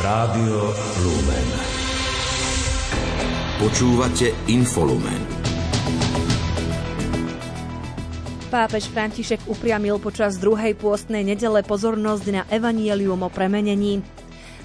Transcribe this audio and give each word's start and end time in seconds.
Rádio 0.00 0.72
Lumen. 1.04 1.48
Počúvate 3.60 4.32
Infolumen. 4.48 5.20
Pápež 8.48 8.88
František 8.88 9.44
upriamil 9.44 10.00
počas 10.00 10.40
druhej 10.40 10.72
pôstnej 10.80 11.20
nedele 11.20 11.60
pozornosť 11.60 12.26
na 12.32 12.42
evanielium 12.48 13.20
o 13.20 13.28
premenení. 13.28 14.00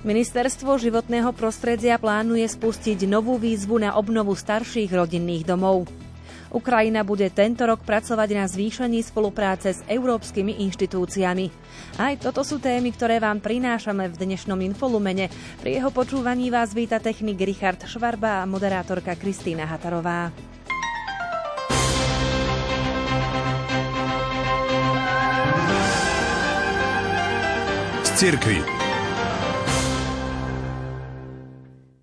Ministerstvo 0.08 0.80
životného 0.80 1.36
prostredia 1.36 2.00
plánuje 2.00 2.48
spustiť 2.48 3.04
novú 3.04 3.36
výzvu 3.36 3.84
na 3.84 4.00
obnovu 4.00 4.40
starších 4.40 4.88
rodinných 4.88 5.44
domov. 5.44 5.84
Ukrajina 6.56 7.04
bude 7.04 7.28
tento 7.36 7.68
rok 7.68 7.84
pracovať 7.84 8.30
na 8.32 8.48
zvýšení 8.48 9.04
spolupráce 9.04 9.76
s 9.76 9.84
európskymi 9.92 10.64
inštitúciami. 10.64 11.52
Aj 12.00 12.16
toto 12.16 12.48
sú 12.48 12.64
témy, 12.64 12.96
ktoré 12.96 13.20
vám 13.20 13.44
prinášame 13.44 14.08
v 14.08 14.16
dnešnom 14.16 14.64
Infolumene. 14.64 15.28
Pri 15.60 15.84
jeho 15.84 15.92
počúvaní 15.92 16.48
vás 16.48 16.72
víta 16.72 17.04
technik 17.04 17.44
Richard 17.44 17.84
Švarba 17.84 18.40
a 18.40 18.48
moderátorka 18.48 19.20
Kristýna 19.20 19.68
Hatarová. 19.68 20.32
Z. 28.16 28.75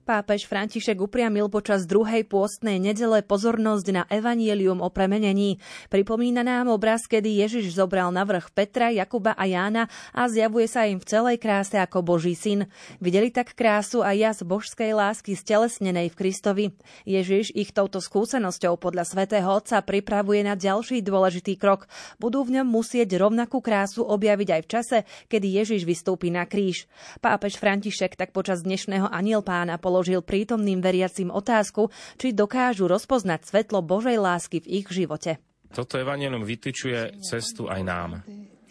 Pápež 0.03 0.51
František 0.51 0.99
upriamil 0.99 1.47
počas 1.47 1.87
druhej 1.87 2.27
pôstnej 2.27 2.83
nedele 2.83 3.23
pozornosť 3.23 3.87
na 3.95 4.03
evanielium 4.11 4.83
o 4.83 4.91
premenení. 4.91 5.63
Pripomína 5.95 6.43
nám 6.43 6.75
obraz, 6.75 7.07
kedy 7.07 7.39
Ježiš 7.47 7.79
zobral 7.79 8.11
na 8.11 8.27
vrch 8.27 8.51
Petra, 8.51 8.91
Jakuba 8.91 9.31
a 9.39 9.47
Jána 9.47 9.87
a 10.11 10.27
zjavuje 10.27 10.67
sa 10.67 10.91
im 10.91 10.99
v 10.99 11.07
celej 11.07 11.39
kráse 11.39 11.79
ako 11.79 12.03
Boží 12.03 12.35
syn. 12.35 12.67
Videli 12.99 13.31
tak 13.31 13.55
krásu 13.55 14.03
a 14.03 14.11
jas 14.11 14.43
božskej 14.43 14.91
lásky 14.91 15.39
stelesnenej 15.39 16.11
v 16.11 16.19
Kristovi. 16.19 16.65
Ježiš 17.07 17.55
ich 17.55 17.71
touto 17.71 18.03
skúsenosťou 18.03 18.83
podľa 18.83 19.07
svätého 19.07 19.47
Otca 19.47 19.87
pripravuje 19.87 20.43
na 20.43 20.59
ďalší 20.59 21.07
dôležitý 21.07 21.55
krok. 21.55 21.87
Budú 22.19 22.43
v 22.43 22.59
ňom 22.59 22.67
musieť 22.67 23.07
rovnakú 23.23 23.63
krásu 23.63 24.03
objaviť 24.03 24.49
aj 24.51 24.63
v 24.67 24.71
čase, 24.71 24.99
kedy 25.31 25.63
Ježiš 25.63 25.87
vystúpi 25.87 26.35
na 26.35 26.43
kríž. 26.43 26.91
Pápež 27.23 27.55
František 27.55 28.19
tak 28.19 28.35
počas 28.35 28.67
dnešného 28.67 29.07
aniel 29.07 29.47
pána 29.47 29.79
položil 29.93 30.25
prítomným 30.25 30.81
veriacim 30.81 31.29
otázku, 31.29 31.93
či 32.17 32.33
dokážu 32.33 32.89
rozpoznať 32.89 33.45
svetlo 33.45 33.85
Božej 33.85 34.17
lásky 34.17 34.65
v 34.65 34.81
ich 34.81 34.89
živote. 34.89 35.37
Toto 35.69 36.01
evanelium 36.01 36.49
vytyčuje 36.49 37.21
cestu 37.21 37.69
aj 37.69 37.81
nám. 37.85 38.11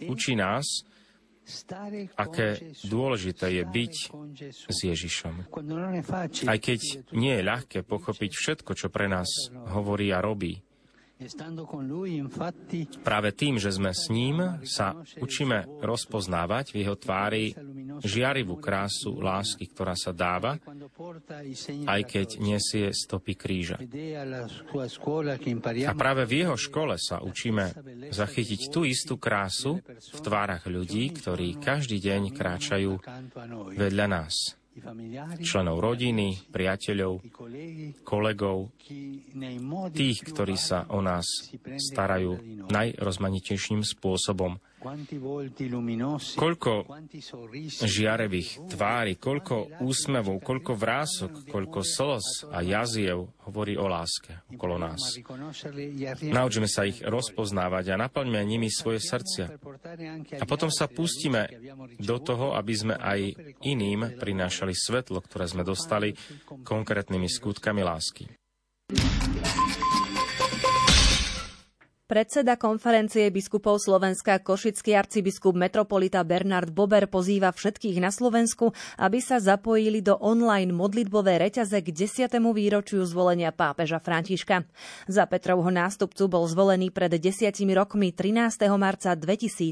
Učí 0.10 0.34
nás, 0.34 0.66
aké 2.18 2.74
dôležité 2.90 3.54
je 3.54 3.64
byť 3.70 3.94
s 4.66 4.78
Ježišom. 4.82 5.46
Aj 6.50 6.58
keď 6.58 6.82
nie 7.14 7.34
je 7.38 7.44
ľahké 7.46 7.80
pochopiť 7.86 8.32
všetko, 8.34 8.72
čo 8.74 8.90
pre 8.90 9.06
nás 9.06 9.30
hovorí 9.54 10.10
a 10.10 10.26
robí. 10.26 10.58
Práve 13.06 13.30
tým, 13.36 13.56
že 13.62 13.70
sme 13.70 13.92
s 13.94 14.10
ním, 14.10 14.62
sa 14.66 14.98
učíme 15.22 15.82
rozpoznávať 15.82 16.66
v 16.74 16.76
jeho 16.82 16.96
tvári 16.98 17.54
žiarivú 18.02 18.58
krásu 18.58 19.22
lásky, 19.22 19.70
ktorá 19.70 19.94
sa 19.94 20.10
dáva, 20.16 20.58
aj 21.86 22.02
keď 22.10 22.28
nesie 22.42 22.90
stopy 22.90 23.34
kríža. 23.38 23.78
A 25.86 25.94
práve 25.94 26.24
v 26.26 26.34
jeho 26.46 26.58
škole 26.58 26.96
sa 26.98 27.22
učíme 27.22 27.66
zachytiť 28.10 28.62
tú 28.74 28.82
istú 28.88 29.22
krásu 29.22 29.82
v 29.90 30.20
tvárach 30.22 30.66
ľudí, 30.66 31.14
ktorí 31.14 31.62
každý 31.62 32.02
deň 32.02 32.22
kráčajú 32.34 32.92
vedľa 33.78 34.08
nás 34.10 34.61
členov 35.44 35.84
rodiny, 35.84 36.48
priateľov, 36.48 37.20
kolegov, 38.08 38.72
tých, 39.92 40.18
ktorí 40.24 40.56
sa 40.56 40.88
o 40.90 41.04
nás 41.04 41.28
starajú 41.76 42.66
najrozmanitejším 42.72 43.84
spôsobom. 43.84 44.58
Koľko 46.42 46.72
žiarevých 47.86 48.50
tvári, 48.66 49.14
koľko 49.22 49.78
úsmevov, 49.86 50.42
koľko 50.42 50.74
vrások, 50.74 51.46
koľko 51.46 51.86
slz 51.86 52.50
a 52.50 52.66
jaziev 52.66 53.30
hovorí 53.46 53.78
o 53.78 53.86
láske 53.86 54.42
okolo 54.50 54.82
nás. 54.82 55.22
Naučíme 56.26 56.66
sa 56.66 56.90
ich 56.90 57.06
rozpoznávať 57.06 57.94
a 57.94 58.02
naplňme 58.10 58.42
nimi 58.42 58.74
svoje 58.74 59.06
srdcia. 59.06 59.54
A 60.40 60.46
potom 60.50 60.70
sa 60.74 60.90
pustíme 60.90 61.48
do 62.02 62.18
toho, 62.22 62.58
aby 62.58 62.74
sme 62.74 62.96
aj 62.98 63.36
iným 63.66 64.18
prinášali 64.18 64.74
svetlo, 64.74 65.22
ktoré 65.22 65.46
sme 65.48 65.64
dostali 65.66 66.14
konkrétnymi 66.64 67.28
skutkami 67.30 67.82
lásky. 67.86 68.26
Predseda 72.12 72.60
konferencie 72.60 73.32
biskupov 73.32 73.80
Slovenska 73.80 74.44
Košický 74.44 75.00
arcibiskup 75.00 75.56
metropolita 75.56 76.20
Bernard 76.28 76.68
Bober 76.68 77.08
pozýva 77.08 77.56
všetkých 77.56 78.04
na 78.04 78.12
Slovensku, 78.12 78.76
aby 79.00 79.24
sa 79.24 79.40
zapojili 79.40 80.04
do 80.04 80.20
online 80.20 80.76
modlitbové 80.76 81.40
reťaze 81.40 81.80
k 81.80 81.88
10. 81.88 82.36
výročiu 82.52 83.00
zvolenia 83.08 83.56
pápeža 83.56 84.04
Františka. 84.04 84.68
Za 85.08 85.24
Petrovho 85.24 85.72
nástupcu 85.72 86.28
bol 86.28 86.44
zvolený 86.52 86.92
pred 86.92 87.16
desiatimi 87.16 87.72
rokmi 87.72 88.12
13. 88.12 88.60
marca 88.76 89.16
2013. 89.16 89.72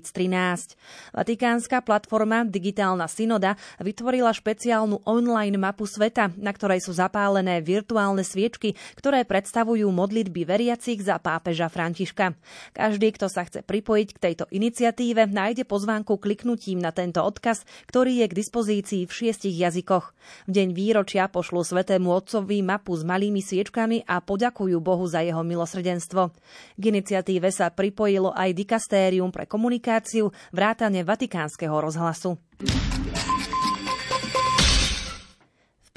Vatikánska 1.12 1.84
platforma 1.84 2.48
Digitálna 2.48 3.12
synoda 3.12 3.60
vytvorila 3.84 4.32
špeciálnu 4.32 5.04
online 5.04 5.60
mapu 5.60 5.84
sveta, 5.84 6.32
na 6.40 6.56
ktorej 6.56 6.88
sú 6.88 6.96
zapálené 6.96 7.60
virtuálne 7.60 8.24
sviečky, 8.24 8.80
ktoré 8.96 9.28
predstavujú 9.28 9.92
modlitby 9.92 10.48
veriacich 10.48 11.04
za 11.04 11.20
pápeža 11.20 11.68
Františka. 11.68 12.29
Každý, 12.76 13.16
kto 13.16 13.32
sa 13.32 13.48
chce 13.48 13.66
pripojiť 13.66 14.10
k 14.16 14.22
tejto 14.22 14.46
iniciatíve, 14.52 15.30
nájde 15.30 15.64
pozvánku 15.66 16.20
kliknutím 16.20 16.82
na 16.82 16.92
tento 16.92 17.24
odkaz, 17.24 17.64
ktorý 17.88 18.24
je 18.24 18.28
k 18.28 18.38
dispozícii 18.38 19.02
v 19.08 19.12
šiestich 19.12 19.56
jazykoch. 19.56 20.12
V 20.46 20.52
deň 20.52 20.68
výročia 20.76 21.26
pošlu 21.32 21.64
svetému 21.66 22.12
otcovi 22.12 22.62
mapu 22.62 22.94
s 22.94 23.08
malými 23.08 23.40
sviečkami 23.40 24.06
a 24.06 24.20
poďakujú 24.22 24.78
Bohu 24.84 25.06
za 25.08 25.24
jeho 25.26 25.42
milosrdenstvo. 25.42 26.36
K 26.78 26.82
iniciatíve 26.84 27.50
sa 27.50 27.72
pripojilo 27.74 28.36
aj 28.36 28.54
dikastérium 28.54 29.32
pre 29.32 29.48
komunikáciu 29.48 30.30
vrátane 30.52 31.02
Vatikánskeho 31.08 31.78
rozhlasu 31.80 32.38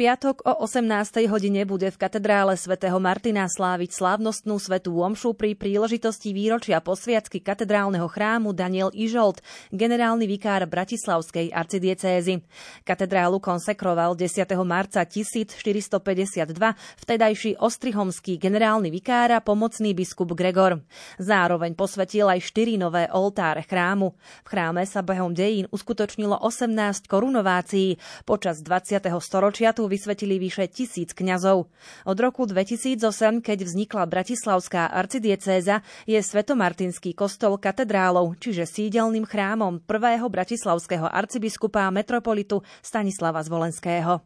piatok 0.03 0.43
o 0.43 0.67
18. 0.67 1.31
hodine 1.31 1.63
bude 1.63 1.87
v 1.87 1.95
katedrále 1.95 2.59
svätého 2.59 2.99
Martina 2.99 3.47
sláviť 3.47 3.95
slávnostnú 3.95 4.59
svetú 4.59 4.99
omšu 4.99 5.31
pri 5.31 5.55
príležitosti 5.55 6.35
výročia 6.35 6.83
posviacky 6.83 7.39
katedrálneho 7.39 8.11
chrámu 8.11 8.51
Daniel 8.51 8.91
Ižolt, 8.91 9.39
generálny 9.71 10.27
vikár 10.27 10.67
Bratislavskej 10.67 11.55
arcidiecézy. 11.55 12.43
Katedrálu 12.83 13.39
konsekroval 13.39 14.19
10. 14.19 14.43
marca 14.67 15.07
1452 15.07 16.51
vtedajší 16.99 17.63
ostrihomský 17.63 18.43
generálny 18.43 18.91
vikár 18.91 19.31
a 19.31 19.39
pomocný 19.39 19.95
biskup 19.95 20.35
Gregor. 20.35 20.83
Zároveň 21.23 21.79
posvetil 21.79 22.27
aj 22.27 22.43
štyri 22.43 22.75
nové 22.75 23.07
oltáre 23.07 23.63
chrámu. 23.63 24.19
V 24.43 24.51
chráme 24.51 24.83
sa 24.83 24.99
behom 25.07 25.31
dejín 25.31 25.71
uskutočnilo 25.71 26.43
18 26.43 27.07
korunovácií. 27.07 28.03
Počas 28.27 28.67
20. 28.67 28.99
storočia 29.23 29.71
tu 29.71 29.92
vysvetili 29.93 30.41
vyše 30.41 30.65
tisíc 30.73 31.13
kňazov. 31.13 31.69
Od 32.09 32.17
roku 32.17 32.49
2008, 32.49 33.45
keď 33.45 33.69
vznikla 33.69 34.09
Bratislavská 34.09 34.89
arcidiecéza, 34.89 35.85
je 36.09 36.17
Svetomartinský 36.17 37.13
kostol 37.13 37.61
katedrálou, 37.61 38.33
čiže 38.41 38.65
sídelným 38.65 39.29
chrámom 39.29 39.85
prvého 39.85 40.25
bratislavského 40.33 41.05
arcibiskupa 41.05 41.93
metropolitu 41.93 42.65
Stanislava 42.81 43.45
Zvolenského. 43.45 44.25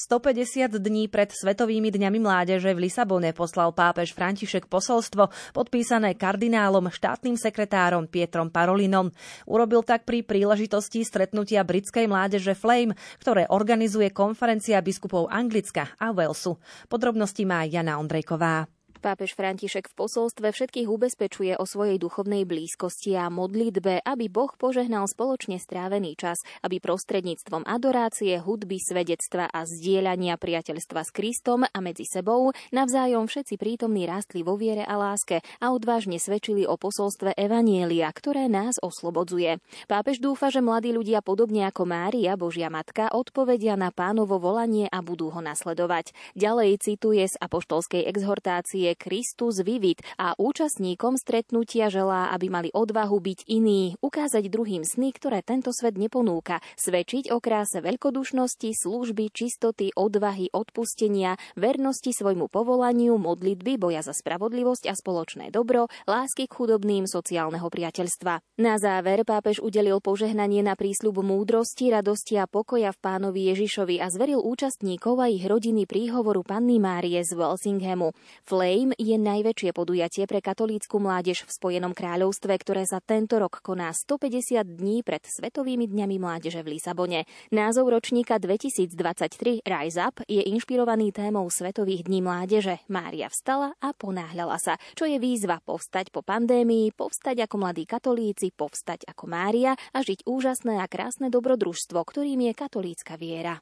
150 0.00 0.80
dní 0.80 1.12
pred 1.12 1.28
Svetovými 1.28 1.92
dňami 1.92 2.24
mládeže 2.24 2.72
v 2.72 2.88
Lisabone 2.88 3.36
poslal 3.36 3.76
pápež 3.76 4.16
František 4.16 4.64
posolstvo 4.64 5.28
podpísané 5.52 6.16
kardinálom 6.16 6.88
štátnym 6.88 7.36
sekretárom 7.36 8.08
Pietrom 8.08 8.48
Parolinom. 8.48 9.12
Urobil 9.44 9.84
tak 9.84 10.08
pri 10.08 10.24
príležitosti 10.24 11.04
stretnutia 11.04 11.68
britskej 11.68 12.08
mládeže 12.08 12.56
Flame, 12.56 12.96
ktoré 13.20 13.44
organizuje 13.52 14.08
konferencia 14.08 14.80
biskupov 14.80 15.28
Anglicka 15.28 15.92
a 16.00 16.16
Walesu. 16.16 16.56
Podrobnosti 16.88 17.44
má 17.44 17.68
Jana 17.68 18.00
Ondrejková. 18.00 18.79
Pápež 19.00 19.32
František 19.32 19.88
v 19.88 19.96
posolstve 19.96 20.52
všetkých 20.52 20.84
ubezpečuje 20.84 21.56
o 21.56 21.64
svojej 21.64 21.96
duchovnej 21.96 22.44
blízkosti 22.44 23.16
a 23.16 23.32
modlitbe, 23.32 24.04
aby 24.04 24.28
Boh 24.28 24.52
požehnal 24.52 25.08
spoločne 25.08 25.56
strávený 25.56 26.20
čas, 26.20 26.44
aby 26.60 26.84
prostredníctvom 26.84 27.64
adorácie, 27.64 28.36
hudby, 28.36 28.76
svedectva 28.76 29.48
a 29.48 29.64
zdieľania 29.64 30.36
priateľstva 30.36 31.00
s 31.08 31.10
Kristom 31.16 31.64
a 31.64 31.78
medzi 31.80 32.04
sebou 32.04 32.52
navzájom 32.76 33.24
všetci 33.24 33.56
prítomní 33.56 34.04
rástli 34.04 34.44
vo 34.44 34.60
viere 34.60 34.84
a 34.84 35.00
láske 35.00 35.40
a 35.64 35.72
odvážne 35.72 36.20
svedčili 36.20 36.68
o 36.68 36.76
posolstve 36.76 37.32
Evanielia, 37.40 38.12
ktoré 38.12 38.52
nás 38.52 38.76
oslobodzuje. 38.84 39.64
Pápež 39.88 40.20
dúfa, 40.20 40.52
že 40.52 40.60
mladí 40.60 40.92
ľudia 40.92 41.24
podobne 41.24 41.64
ako 41.64 41.88
Mária, 41.88 42.36
Božia 42.36 42.68
matka, 42.68 43.08
odpovedia 43.16 43.80
na 43.80 43.96
pánovo 43.96 44.36
volanie 44.36 44.92
a 44.92 45.00
budú 45.00 45.32
ho 45.32 45.40
nasledovať. 45.40 46.12
Ďalej 46.36 46.84
cituje 46.84 47.24
z 47.24 47.40
apoštolskej 47.40 48.04
exhortácie 48.04 48.89
je 48.90 48.98
Kristus 48.98 49.62
Vivit 49.62 50.02
a 50.18 50.34
účastníkom 50.34 51.14
stretnutia 51.14 51.86
želá, 51.86 52.34
aby 52.34 52.50
mali 52.50 52.68
odvahu 52.74 53.22
byť 53.22 53.46
iní, 53.46 53.94
ukázať 54.02 54.50
druhým 54.50 54.82
sny, 54.82 55.14
ktoré 55.14 55.46
tento 55.46 55.70
svet 55.70 55.94
neponúka, 55.94 56.58
svedčiť 56.74 57.30
o 57.30 57.38
kráse 57.38 57.78
veľkodušnosti, 57.78 58.74
služby, 58.74 59.30
čistoty, 59.30 59.94
odvahy, 59.94 60.50
odpustenia, 60.50 61.38
vernosti 61.54 62.10
svojmu 62.10 62.50
povolaniu, 62.50 63.14
modlitby, 63.20 63.78
boja 63.78 64.02
za 64.02 64.16
spravodlivosť 64.16 64.90
a 64.90 64.94
spoločné 64.96 65.54
dobro, 65.54 65.86
lásky 66.10 66.50
k 66.50 66.56
chudobným, 66.56 67.06
sociálneho 67.06 67.68
priateľstva. 67.70 68.58
Na 68.58 68.80
záver 68.80 69.22
pápež 69.22 69.60
udelil 69.60 70.00
požehnanie 70.00 70.64
na 70.64 70.74
prísľub 70.74 71.20
múdrosti, 71.20 71.92
radosti 71.92 72.40
a 72.40 72.48
pokoja 72.48 72.90
v 72.96 73.02
pánovi 73.04 73.52
Ježišovi 73.52 74.00
a 74.00 74.08
zveril 74.08 74.40
účastníkov 74.40 75.20
a 75.20 75.28
ich 75.28 75.44
rodiny 75.44 75.84
príhovoru 75.84 76.40
Panny 76.40 76.80
Márie 76.80 77.20
z 77.20 77.36
Walsinghamu. 77.36 78.16
Flame 78.48 78.79
Game 78.80 78.96
je 78.96 79.12
najväčšie 79.20 79.76
podujatie 79.76 80.24
pre 80.24 80.40
katolícku 80.40 80.96
mládež 80.96 81.44
v 81.44 81.52
Spojenom 81.52 81.92
kráľovstve, 81.92 82.56
ktoré 82.64 82.88
sa 82.88 83.04
tento 83.04 83.36
rok 83.36 83.60
koná 83.60 83.92
150 83.92 84.56
dní 84.64 85.04
pred 85.04 85.20
Svetovými 85.20 85.84
dňami 85.84 86.16
mládeže 86.16 86.64
v 86.64 86.80
Lisabone. 86.80 87.28
Názov 87.52 87.92
ročníka 87.92 88.40
2023 88.40 89.68
Rise 89.68 90.00
Up 90.00 90.24
je 90.24 90.40
inšpirovaný 90.48 91.12
témou 91.12 91.44
Svetových 91.52 92.08
dní 92.08 92.24
mládeže. 92.24 92.80
Mária 92.88 93.28
vstala 93.28 93.76
a 93.84 93.92
ponáhľala 93.92 94.56
sa, 94.56 94.80
čo 94.96 95.04
je 95.04 95.20
výzva 95.20 95.60
povstať 95.60 96.08
po 96.08 96.24
pandémii, 96.24 96.96
povstať 96.96 97.44
ako 97.44 97.60
mladí 97.60 97.84
katolíci, 97.84 98.48
povstať 98.48 99.04
ako 99.12 99.28
Mária 99.28 99.76
a 99.92 100.00
žiť 100.00 100.24
úžasné 100.24 100.80
a 100.80 100.88
krásne 100.88 101.28
dobrodružstvo, 101.28 102.00
ktorým 102.00 102.48
je 102.48 102.52
katolícka 102.56 103.20
viera. 103.20 103.60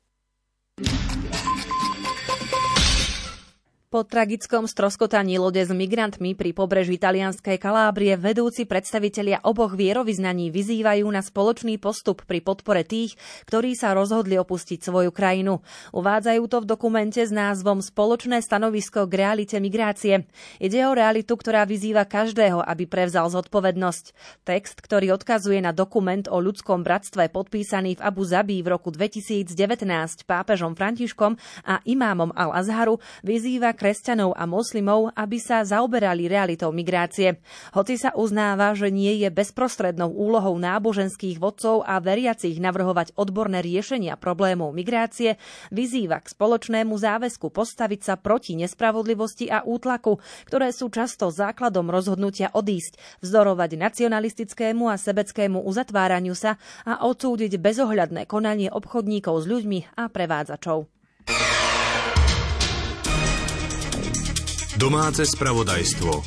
Po 3.88 4.05
tragickom 4.05 4.69
stroskotaní 4.69 5.40
lode 5.40 5.64
s 5.64 5.73
migrantmi 5.73 6.37
pri 6.37 6.52
pobreží 6.52 7.00
talianskej 7.00 7.56
Kalábrie 7.56 8.20
vedúci 8.20 8.69
predstavitelia 8.69 9.40
oboch 9.40 9.73
vierovýznaní 9.73 10.52
vyzývajú 10.52 11.08
na 11.08 11.25
spoločný 11.25 11.81
postup 11.81 12.20
pri 12.29 12.44
podpore 12.44 12.85
tých, 12.85 13.17
ktorí 13.49 13.73
sa 13.73 13.96
rozhodli 13.96 14.37
opustiť 14.37 14.85
svoju 14.85 15.08
krajinu. 15.08 15.64
Uvádzajú 15.96 16.43
to 16.52 16.58
v 16.61 16.69
dokumente 16.69 17.25
s 17.25 17.32
názvom 17.32 17.81
Spoločné 17.81 18.44
stanovisko 18.44 19.08
k 19.08 19.25
realite 19.25 19.56
migrácie. 19.56 20.29
Ide 20.61 20.84
o 20.84 20.93
realitu, 20.93 21.41
ktorá 21.41 21.64
vyzýva 21.64 22.05
každého, 22.05 22.61
aby 22.61 22.84
prevzal 22.84 23.32
zodpovednosť. 23.32 24.05
Text, 24.44 24.84
ktorý 24.84 25.17
odkazuje 25.17 25.64
na 25.64 25.73
dokument 25.73 26.29
o 26.29 26.44
ľudskom 26.44 26.84
bratstve 26.84 27.32
podpísaný 27.32 27.96
v 27.96 28.05
Abu 28.05 28.29
Zabi 28.29 28.61
v 28.61 28.69
roku 28.69 28.93
2019 28.93 29.49
pápežom 30.29 30.76
Františkom 30.76 31.41
a 31.64 31.81
imámom 31.88 32.37
Al-Azharu, 32.37 33.00
vyzýva 33.25 33.77
kresťanov 33.78 34.34
a 34.34 34.42
moslimov, 34.50 35.14
aby 35.14 35.38
sa 35.38 35.62
zaoberali 35.62 36.26
realitou 36.26 36.75
migrácie. 36.75 37.38
Hoci 37.70 37.94
sa 37.94 38.10
uznáva, 38.19 38.75
že 38.75 38.90
nie 38.90 39.22
je 39.22 39.30
bezprostrednou 39.30 40.10
úlohou 40.10 40.58
náboženských 40.58 41.38
vodcov 41.38 41.86
a 41.86 42.02
veriacich 42.02 42.58
navrhovať 42.58 43.14
odborné 43.14 43.62
riešenia 43.62 44.19
problémov 44.19 44.75
migrácie, 44.75 45.38
vyzýva 45.70 46.19
k 46.26 46.34
spoločnému 46.34 46.98
záväzku 46.98 47.54
postaviť 47.54 48.00
sa 48.02 48.14
proti 48.19 48.58
nespravodlivosti 48.58 49.46
a 49.46 49.62
útlaku, 49.62 50.19
ktoré 50.50 50.74
sú 50.74 50.90
často 50.90 51.31
základom 51.31 51.86
rozhodnutia 51.86 52.50
odísť, 52.50 53.22
vzdorovať 53.22 53.78
nacionalistickému 53.78 54.90
a 54.90 54.98
sebeckému 54.98 55.62
uzatváraniu 55.62 56.34
sa 56.34 56.58
a 56.82 57.06
odsúdiť 57.06 57.60
bezohľadné 57.62 58.26
konanie 58.26 58.66
obchodníkov 58.72 59.44
s 59.44 59.46
ľuďmi 59.46 59.78
a 59.94 60.10
prevádzačov. 60.10 60.88
Domáce 64.78 65.26
spravodajstvo. 65.26 66.22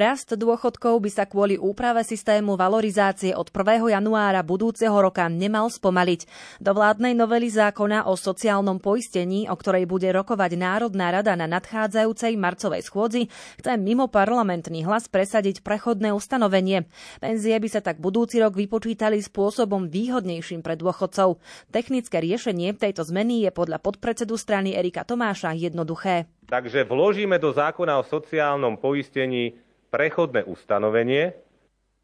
Rast 0.00 0.32
dôchodkov 0.32 0.96
by 1.04 1.10
sa 1.12 1.28
kvôli 1.28 1.60
úprave 1.60 2.00
systému 2.00 2.56
valorizácie 2.56 3.36
od 3.36 3.52
1. 3.52 3.92
januára 3.92 4.40
budúceho 4.40 4.96
roka 4.96 5.28
nemal 5.28 5.68
spomaliť. 5.68 6.24
Do 6.56 6.72
vládnej 6.72 7.12
novely 7.12 7.52
zákona 7.52 8.08
o 8.08 8.16
sociálnom 8.16 8.80
poistení, 8.80 9.44
o 9.52 9.56
ktorej 9.60 9.84
bude 9.84 10.08
rokovať 10.08 10.56
Národná 10.56 11.12
rada 11.12 11.36
na 11.36 11.44
nadchádzajúcej 11.44 12.32
marcovej 12.40 12.80
schôdzi, 12.88 13.28
chce 13.60 13.76
mimo 13.76 14.08
parlamentný 14.08 14.88
hlas 14.88 15.04
presadiť 15.04 15.60
prechodné 15.60 16.16
ustanovenie. 16.16 16.88
Penzie 17.20 17.60
by 17.60 17.68
sa 17.68 17.84
tak 17.84 18.00
budúci 18.00 18.40
rok 18.40 18.56
vypočítali 18.56 19.20
spôsobom 19.20 19.92
výhodnejším 19.92 20.64
pre 20.64 20.80
dôchodcov. 20.80 21.44
Technické 21.76 22.24
riešenie 22.24 22.72
tejto 22.72 23.04
zmeny 23.04 23.44
je 23.44 23.52
podľa 23.52 23.76
podpredsedu 23.84 24.40
strany 24.40 24.72
Erika 24.72 25.04
Tomáša 25.04 25.52
jednoduché. 25.52 26.24
Takže 26.48 26.88
vložíme 26.88 27.36
do 27.36 27.52
zákona 27.52 28.00
o 28.00 28.08
sociálnom 28.08 28.80
poistení 28.80 29.68
prechodné 29.90 30.46
ustanovenie, 30.46 31.34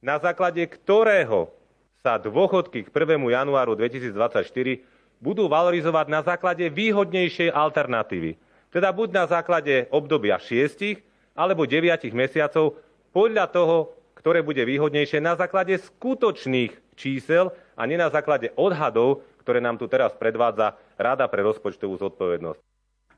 na 0.02 0.18
základe 0.20 0.62
ktorého 0.66 1.50
sa 2.02 2.20
dôchodky 2.20 2.86
k 2.86 2.88
1. 2.92 3.18
januáru 3.18 3.74
2024 3.74 4.44
budú 5.18 5.48
valorizovať 5.48 6.06
na 6.12 6.20
základe 6.20 6.68
výhodnejšej 6.68 7.50
alternatívy. 7.50 8.36
Teda 8.68 8.92
buď 8.92 9.08
na 9.10 9.24
základe 9.24 9.88
obdobia 9.88 10.36
6 10.36 11.00
alebo 11.32 11.64
9 11.64 12.12
mesiacov 12.12 12.76
podľa 13.10 13.48
toho, 13.48 13.96
ktoré 14.20 14.44
bude 14.44 14.60
výhodnejšie 14.60 15.22
na 15.22 15.38
základe 15.38 15.72
skutočných 15.80 16.98
čísel 16.98 17.54
a 17.78 17.82
nie 17.88 17.96
na 17.96 18.12
základe 18.12 18.52
odhadov, 18.58 19.24
ktoré 19.40 19.62
nám 19.62 19.80
tu 19.80 19.86
teraz 19.86 20.12
predvádza 20.18 20.76
Rada 20.98 21.30
pre 21.30 21.46
rozpočtovú 21.46 21.96
zodpovednosť. 21.96 22.75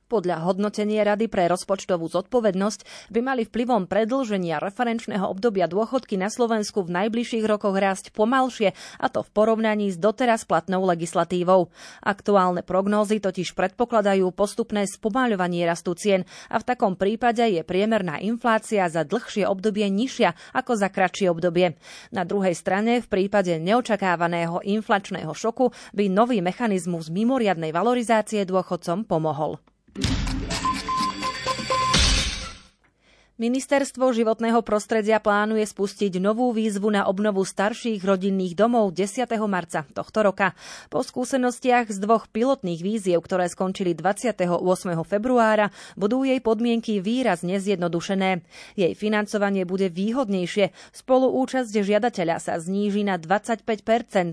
Podľa 0.09 0.41
hodnotenia 0.49 1.05
Rady 1.05 1.29
pre 1.29 1.53
rozpočtovú 1.53 2.09
zodpovednosť 2.09 3.13
by 3.13 3.21
mali 3.21 3.45
vplyvom 3.45 3.85
predlženia 3.85 4.57
referenčného 4.57 5.29
obdobia 5.29 5.69
dôchodky 5.69 6.17
na 6.17 6.33
Slovensku 6.33 6.81
v 6.81 6.97
najbližších 6.97 7.45
rokoch 7.45 7.77
rásť 7.77 8.17
pomalšie, 8.17 8.73
a 8.73 9.07
to 9.13 9.21
v 9.21 9.29
porovnaní 9.37 9.93
s 9.93 10.01
doteraz 10.01 10.49
platnou 10.49 10.89
legislatívou. 10.89 11.69
Aktuálne 12.01 12.65
prognózy 12.65 13.21
totiž 13.21 13.53
predpokladajú 13.53 14.33
postupné 14.33 14.89
spomaľovanie 14.89 15.69
rastu 15.69 15.93
cien 15.93 16.25
a 16.49 16.57
v 16.57 16.65
takom 16.65 16.97
prípade 16.97 17.45
je 17.45 17.61
priemerná 17.61 18.17
inflácia 18.25 18.89
za 18.89 19.05
dlhšie 19.05 19.45
obdobie 19.45 19.93
nižšia 19.93 20.57
ako 20.57 20.73
za 20.73 20.89
kratšie 20.89 21.29
obdobie. 21.29 21.77
Na 22.17 22.25
druhej 22.25 22.57
strane 22.57 23.05
v 23.05 23.13
prípade 23.13 23.61
neočakávaného 23.61 24.65
inflačného 24.65 25.37
šoku 25.37 25.69
by 25.93 26.09
nový 26.09 26.41
mechanizmus 26.41 27.13
mimoriadnej 27.13 27.77
valorizácie 27.77 28.49
dôchodcom 28.49 29.05
pomohol. 29.05 29.61
you. 29.99 30.38
Ministerstvo 33.39 34.11
životného 34.11 34.67
prostredia 34.67 35.23
plánuje 35.23 35.63
spustiť 35.63 36.19
novú 36.19 36.51
výzvu 36.51 36.91
na 36.91 37.07
obnovu 37.07 37.47
starších 37.47 38.03
rodinných 38.03 38.59
domov 38.59 38.91
10. 38.91 39.31
marca 39.47 39.87
tohto 39.95 40.27
roka. 40.27 40.59
Po 40.91 41.07
skúsenostiach 41.07 41.87
z 41.87 42.03
dvoch 42.03 42.27
pilotných 42.27 42.83
víziev, 42.83 43.23
ktoré 43.23 43.47
skončili 43.47 43.95
28. 43.95 44.43
februára, 45.07 45.71
budú 45.95 46.27
jej 46.27 46.43
podmienky 46.43 46.99
výrazne 46.99 47.63
zjednodušené. 47.63 48.43
Jej 48.75 48.99
financovanie 48.99 49.63
bude 49.63 49.87
výhodnejšie. 49.87 50.75
Spoluúčasť 50.91 51.71
žiadateľa 51.71 52.43
sa 52.43 52.59
zníži 52.59 53.07
na 53.07 53.23
25% 53.23 53.63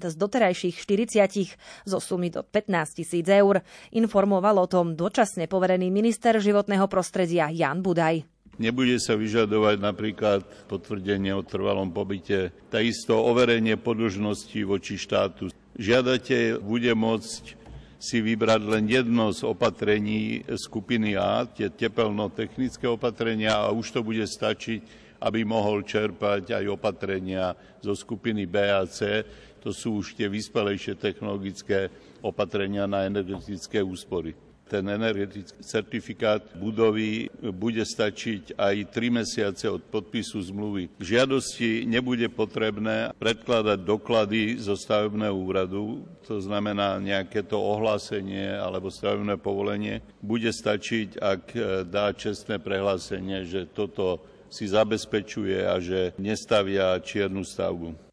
z 0.01 0.15
doterajších 0.17 0.81
40 0.81 1.85
zo 1.85 2.01
sumy 2.01 2.33
do 2.33 2.41
15 2.41 2.97
tisíc 2.97 3.29
eur. 3.29 3.61
Informoval 3.93 4.57
o 4.57 4.65
tom 4.65 4.97
dočasne 4.97 5.45
poverený 5.45 5.93
minister 5.93 6.41
životného 6.41 6.89
prostredia 6.89 7.53
Jan 7.53 7.85
Budaj. 7.85 8.34
Nebude 8.55 8.95
sa 9.03 9.19
vyžadovať 9.19 9.83
napríklad 9.83 10.47
potvrdenie 10.71 11.35
o 11.35 11.43
trvalom 11.43 11.91
pobyte, 11.91 12.55
takisto 12.71 13.19
overenie 13.19 13.75
podlžnosti 13.75 14.55
voči 14.63 14.95
štátu. 14.95 15.51
Žiadateľ 15.75 16.63
bude 16.63 16.95
môcť 16.95 17.65
si 17.99 18.23
vybrať 18.23 18.61
len 18.63 18.85
jedno 18.87 19.33
z 19.35 19.43
opatrení 19.43 20.45
skupiny 20.47 21.19
A, 21.19 21.43
tie 21.43 21.67
tepelno-technické 21.67 22.87
opatrenia 22.87 23.59
a 23.59 23.75
už 23.75 23.99
to 23.99 23.99
bude 24.05 24.23
stačiť, 24.23 25.03
aby 25.19 25.43
mohol 25.43 25.83
čerpať 25.83 26.55
aj 26.55 26.65
opatrenia 26.69 27.57
zo 27.81 27.91
skupiny 27.91 28.47
B 28.47 28.61
a 28.71 28.87
C. 28.87 29.25
To 29.65 29.73
sú 29.73 29.99
už 30.05 30.13
tie 30.15 30.29
vyspelejšie 30.29 30.95
technologické 30.95 31.89
opatrenia 32.21 32.85
na 32.85 33.09
energetické 33.09 33.81
úspory. 33.81 34.44
Ten 34.65 34.85
energetický 34.89 35.61
certifikát 35.61 36.41
budovy 36.57 37.29
bude 37.53 37.81
stačiť 37.85 38.57
aj 38.57 38.75
3 38.89 39.19
mesiace 39.21 39.65
od 39.69 39.81
podpisu 39.85 40.41
zmluvy. 40.41 40.89
K 40.97 41.03
žiadosti 41.03 41.85
nebude 41.85 42.25
potrebné 42.33 43.13
predkladať 43.17 43.79
doklady 43.85 44.57
zo 44.57 44.73
stavebného 44.73 45.35
úradu, 45.37 46.01
to 46.25 46.41
znamená 46.41 46.97
nejaké 46.97 47.45
to 47.45 47.61
ohlásenie 47.61 48.57
alebo 48.57 48.89
stavebné 48.89 49.37
povolenie. 49.37 50.01
Bude 50.21 50.49
stačiť, 50.49 51.21
ak 51.21 51.43
dá 51.85 52.09
čestné 52.17 52.57
prehlásenie, 52.57 53.45
že 53.45 53.69
toto 53.69 54.21
si 54.49 54.69
zabezpečuje 54.69 55.67
a 55.67 55.77
že 55.81 56.13
nestavia 56.21 56.95
čiernu 57.01 57.43
stavbu. 57.43 58.04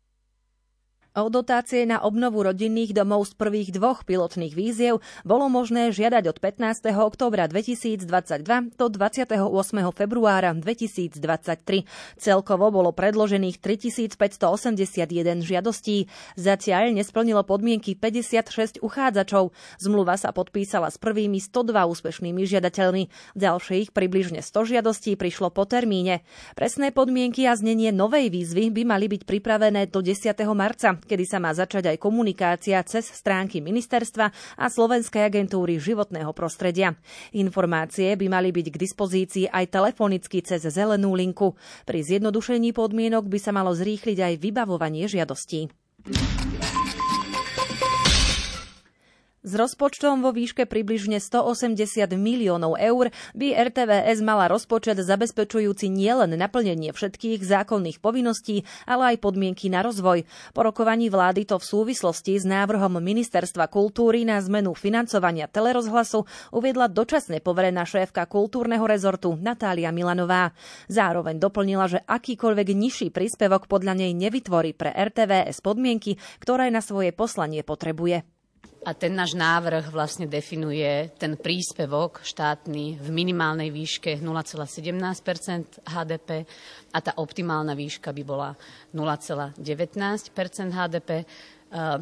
O 1.13 1.29
dotácie 1.29 1.85
na 1.85 2.01
obnovu 2.01 2.41
rodinných 2.41 2.97
domov 2.97 3.29
z 3.29 3.37
prvých 3.37 3.69
dvoch 3.77 4.09
pilotných 4.09 4.57
víziev 4.57 5.05
bolo 5.29 5.53
možné 5.53 5.93
žiadať 5.93 6.25
od 6.25 6.41
15. 6.41 6.89
októbra 6.89 7.45
2022 7.53 8.09
do 8.81 8.87
28. 8.89 9.29
februára 9.93 10.57
2023. 10.57 11.85
Celkovo 12.17 12.73
bolo 12.73 12.97
predložených 12.97 13.61
3581 13.61 15.45
žiadostí. 15.45 16.09
Zatiaľ 16.41 16.97
nesplnilo 16.97 17.45
podmienky 17.45 17.93
56 17.93 18.81
uchádzačov. 18.81 19.53
Zmluva 19.85 20.17
sa 20.17 20.33
podpísala 20.33 20.89
s 20.89 20.97
prvými 20.97 21.45
102 21.45 21.77
úspešnými 21.93 22.41
žiadateľmi. 22.41 23.37
Ďalších 23.37 23.93
približne 23.93 24.41
100 24.41 24.81
žiadostí 24.81 25.21
prišlo 25.21 25.53
po 25.53 25.69
termíne. 25.69 26.25
Presné 26.57 26.89
podmienky 26.89 27.45
a 27.45 27.53
znenie 27.53 27.93
novej 27.93 28.33
výzvy 28.33 28.73
by 28.73 28.89
mali 28.89 29.13
byť 29.13 29.29
pripravené 29.29 29.93
do 29.93 30.01
10. 30.01 30.33
marca 30.57 31.02
kedy 31.05 31.25
sa 31.27 31.39
má 31.43 31.51
začať 31.51 31.91
aj 31.91 31.97
komunikácia 31.99 32.79
cez 32.87 33.11
stránky 33.11 33.59
ministerstva 33.59 34.27
a 34.59 34.65
Slovenskej 34.71 35.27
agentúry 35.27 35.81
životného 35.81 36.31
prostredia. 36.37 36.95
Informácie 37.35 38.15
by 38.15 38.27
mali 38.31 38.55
byť 38.55 38.67
k 38.71 38.81
dispozícii 38.81 39.45
aj 39.51 39.73
telefonicky 39.73 40.45
cez 40.45 40.63
zelenú 40.69 41.17
linku. 41.17 41.59
Pri 41.89 42.05
zjednodušení 42.05 42.71
podmienok 42.77 43.27
by 43.27 43.39
sa 43.41 43.51
malo 43.51 43.75
zrýchliť 43.75 44.19
aj 44.19 44.35
vybavovanie 44.39 45.09
žiadostí. 45.09 45.73
S 49.43 49.59
rozpočtom 49.59 50.23
vo 50.23 50.31
výške 50.31 50.71
približne 50.71 51.19
180 51.19 51.75
miliónov 52.15 52.79
eur 52.79 53.11
by 53.35 53.59
RTVS 53.59 54.23
mala 54.23 54.47
rozpočet 54.47 55.03
zabezpečujúci 55.03 55.91
nielen 55.91 56.39
naplnenie 56.39 56.95
všetkých 56.95 57.43
zákonných 57.43 57.99
povinností, 57.99 58.63
ale 58.87 59.11
aj 59.11 59.27
podmienky 59.27 59.67
na 59.67 59.83
rozvoj. 59.83 60.23
Po 60.55 60.63
rokovaní 60.63 61.11
vlády 61.11 61.43
to 61.43 61.59
v 61.59 61.67
súvislosti 61.67 62.39
s 62.39 62.47
návrhom 62.47 63.03
Ministerstva 63.03 63.67
kultúry 63.67 64.23
na 64.23 64.39
zmenu 64.39 64.79
financovania 64.79 65.51
telerozhlasu 65.51 66.23
uviedla 66.55 66.87
dočasne 66.87 67.43
poverená 67.43 67.83
šéfka 67.83 68.31
kultúrneho 68.31 68.87
rezortu 68.87 69.35
Natália 69.35 69.91
Milanová. 69.91 70.55
Zároveň 70.87 71.43
doplnila, 71.43 71.91
že 71.91 71.99
akýkoľvek 72.07 72.69
nižší 72.79 73.09
príspevok 73.11 73.67
podľa 73.67 74.07
nej 74.07 74.15
nevytvorí 74.15 74.71
pre 74.71 74.95
RTVS 74.95 75.67
podmienky, 75.67 76.15
ktoré 76.39 76.71
na 76.71 76.79
svoje 76.79 77.11
poslanie 77.11 77.67
potrebuje. 77.67 78.23
A 78.83 78.99
ten 78.99 79.15
náš 79.15 79.39
návrh 79.39 79.95
vlastne 79.95 80.27
definuje 80.27 81.15
ten 81.15 81.39
príspevok 81.39 82.27
štátny 82.27 82.99
v 82.99 83.09
minimálnej 83.15 83.71
výške 83.71 84.19
0,17% 84.19 85.87
HDP 85.87 86.43
a 86.91 86.99
tá 86.99 87.15
optimálna 87.23 87.79
výška 87.79 88.11
by 88.11 88.23
bola 88.27 88.51
0,19 88.91 89.63
HDP, 90.75 91.11
eh, 91.15 91.25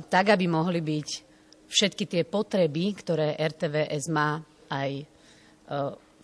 tak 0.08 0.32
aby 0.32 0.48
mohli 0.48 0.80
byť 0.80 1.08
všetky 1.68 2.04
tie 2.08 2.22
potreby, 2.24 2.96
ktoré 2.96 3.36
RTVS 3.36 4.08
má 4.08 4.40
aj 4.72 4.90
eh, 4.96 5.04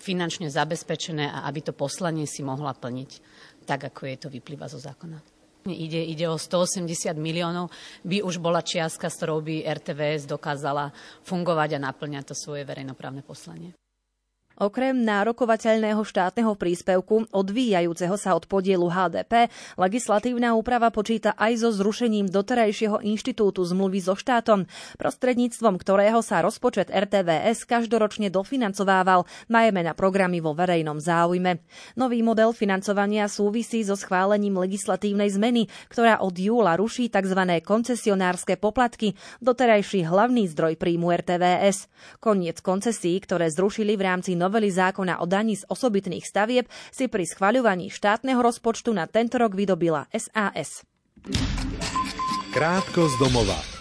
finančne 0.01 0.49
zabezpečené 0.49 1.37
a 1.37 1.45
aby 1.53 1.69
to 1.69 1.77
poslanie 1.77 2.25
si 2.25 2.41
mohla 2.41 2.73
plniť 2.73 3.11
tak, 3.69 3.93
ako 3.93 4.09
je 4.09 4.17
to 4.17 4.29
vyplýva 4.33 4.71
zo 4.73 4.81
zákona. 4.81 5.36
Ide, 5.73 6.03
ide 6.03 6.27
o 6.31 6.39
180 6.39 7.17
miliónov, 7.19 7.71
by 8.07 8.23
už 8.23 8.39
bola 8.39 8.63
čiastka, 8.63 9.11
s 9.11 9.19
ktorou 9.19 9.43
by 9.43 9.67
RTVS 9.67 10.31
dokázala 10.31 10.95
fungovať 11.27 11.79
a 11.79 11.85
naplňať 11.91 12.31
to 12.31 12.35
svoje 12.35 12.63
verejnoprávne 12.63 13.27
poslanie. 13.27 13.75
Okrem 14.57 15.05
nárokovateľného 15.05 16.01
štátneho 16.01 16.57
príspevku 16.57 17.29
odvíjajúceho 17.29 18.17
sa 18.17 18.33
od 18.33 18.49
podielu 18.49 18.89
HDP, 18.89 19.53
legislatívna 19.77 20.57
úprava 20.57 20.89
počíta 20.89 21.37
aj 21.37 21.61
so 21.61 21.69
zrušením 21.69 22.33
doterajšieho 22.33 23.05
inštitútu 23.05 23.61
zmluvy 23.69 24.01
so 24.01 24.17
štátom, 24.17 24.65
prostredníctvom 24.97 25.77
ktorého 25.77 26.25
sa 26.25 26.41
rozpočet 26.41 26.89
RTVS 26.89 27.69
každoročne 27.69 28.33
dofinancovával, 28.33 29.29
najmä 29.53 29.85
na 29.85 29.93
programy 29.93 30.41
vo 30.41 30.57
verejnom 30.57 31.05
záujme. 31.05 31.61
Nový 32.01 32.25
model 32.25 32.57
financovania 32.57 33.29
súvisí 33.29 33.85
so 33.85 33.93
schválením 33.93 34.57
legislatívnej 34.57 35.37
zmeny, 35.37 35.69
ktorá 35.93 36.25
od 36.25 36.33
júla 36.33 36.81
ruší 36.81 37.13
tzv. 37.13 37.61
koncesionárske 37.61 38.57
poplatky, 38.57 39.21
doterajší 39.45 40.09
hlavný 40.09 40.49
zdroj 40.49 40.81
príjmu 40.81 41.13
RTVS. 41.13 41.93
Koniec 42.25 42.65
koncesí, 42.65 43.13
ktoré 43.21 43.53
zrušili 43.53 44.01
v 44.01 44.05
rámci 44.09 44.33
novely 44.47 44.71
zákona 44.71 45.19
o 45.19 45.26
daní 45.26 45.59
z 45.59 45.67
osobitných 45.67 46.23
stavieb 46.23 46.71
si 46.95 47.11
pri 47.11 47.26
schvaľovaní 47.26 47.91
štátneho 47.91 48.38
rozpočtu 48.38 48.95
na 48.95 49.11
tento 49.11 49.43
rok 49.43 49.59
vydobila 49.59 50.07
SAS. 50.15 50.87
Krátko 52.55 53.11
z 53.11 53.15
domova. 53.19 53.75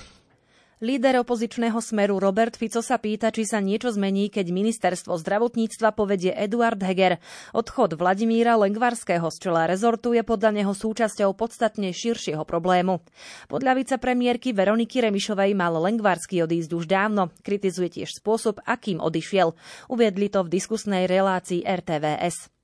Líder 0.86 1.18
opozičného 1.26 1.82
smeru 1.82 2.22
Robert 2.22 2.54
Fico 2.54 2.78
sa 2.78 3.02
pýta, 3.02 3.34
či 3.34 3.42
sa 3.42 3.58
niečo 3.58 3.90
zmení, 3.90 4.30
keď 4.30 4.54
ministerstvo 4.54 5.18
zdravotníctva 5.18 5.98
povedie 5.98 6.30
Eduard 6.30 6.78
Heger. 6.78 7.18
Odchod 7.58 7.98
Vladimíra 7.98 8.54
Lengvarského 8.54 9.26
z 9.34 9.38
čela 9.42 9.66
rezortu 9.66 10.14
je 10.14 10.22
podľa 10.22 10.62
neho 10.62 10.78
súčasťou 10.78 11.34
podstatne 11.34 11.90
širšieho 11.90 12.46
problému. 12.46 13.02
Podľa 13.50 13.82
vicepremiérky 13.82 14.54
Veroniky 14.54 15.02
Remišovej 15.02 15.58
mal 15.58 15.74
Lengvarský 15.74 16.46
odísť 16.46 16.70
už 16.78 16.86
dávno. 16.86 17.34
Kritizuje 17.42 17.90
tiež 17.90 18.22
spôsob, 18.22 18.62
akým 18.62 19.02
odišiel. 19.02 19.58
Uviedli 19.90 20.30
to 20.30 20.46
v 20.46 20.54
diskusnej 20.54 21.10
relácii 21.10 21.66
RTVS. 21.66 22.55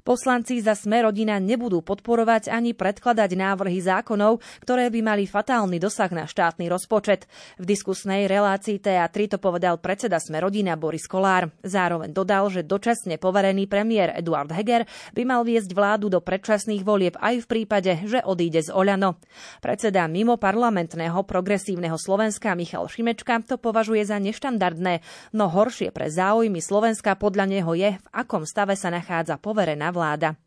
Poslanci 0.00 0.64
za 0.64 0.72
Sme 0.72 1.04
rodina 1.04 1.36
nebudú 1.36 1.84
podporovať 1.84 2.48
ani 2.48 2.72
predkladať 2.72 3.36
návrhy 3.36 3.84
zákonov, 3.84 4.40
ktoré 4.64 4.88
by 4.88 5.00
mali 5.04 5.24
fatálny 5.28 5.76
dosah 5.76 6.08
na 6.08 6.24
štátny 6.24 6.72
rozpočet. 6.72 7.28
V 7.60 7.68
diskusnej 7.68 8.24
relácii 8.24 8.80
TA3 8.80 9.36
to 9.36 9.38
povedal 9.38 9.76
predseda 9.76 10.16
Sme 10.16 10.40
rodina 10.40 10.80
Boris 10.80 11.04
Kolár. 11.04 11.52
Zároveň 11.60 12.16
dodal, 12.16 12.48
že 12.48 12.64
dočasne 12.64 13.20
poverený 13.20 13.68
premiér 13.68 14.16
Eduard 14.16 14.48
Heger 14.48 14.88
by 15.12 15.22
mal 15.28 15.44
viesť 15.44 15.76
vládu 15.76 16.08
do 16.08 16.24
predčasných 16.24 16.80
volieb 16.80 17.20
aj 17.20 17.44
v 17.44 17.46
prípade, 17.46 17.92
že 18.08 18.24
odíde 18.24 18.64
z 18.64 18.72
Oľano. 18.72 19.20
Predseda 19.60 20.08
mimo 20.08 20.40
parlamentného 20.40 21.20
progresívneho 21.28 22.00
Slovenska 22.00 22.56
Michal 22.56 22.88
Šimečka 22.88 23.44
to 23.44 23.60
považuje 23.60 24.02
za 24.08 24.16
neštandardné, 24.16 25.04
no 25.36 25.52
horšie 25.52 25.92
pre 25.92 26.08
záujmy 26.08 26.64
Slovenska 26.64 27.14
podľa 27.20 27.46
neho 27.46 27.72
je, 27.76 28.00
v 28.00 28.08
akom 28.10 28.48
stave 28.48 28.74
sa 28.74 28.88
nachádza 28.88 29.36
poverená 29.36 29.89
vláda. 29.90 30.38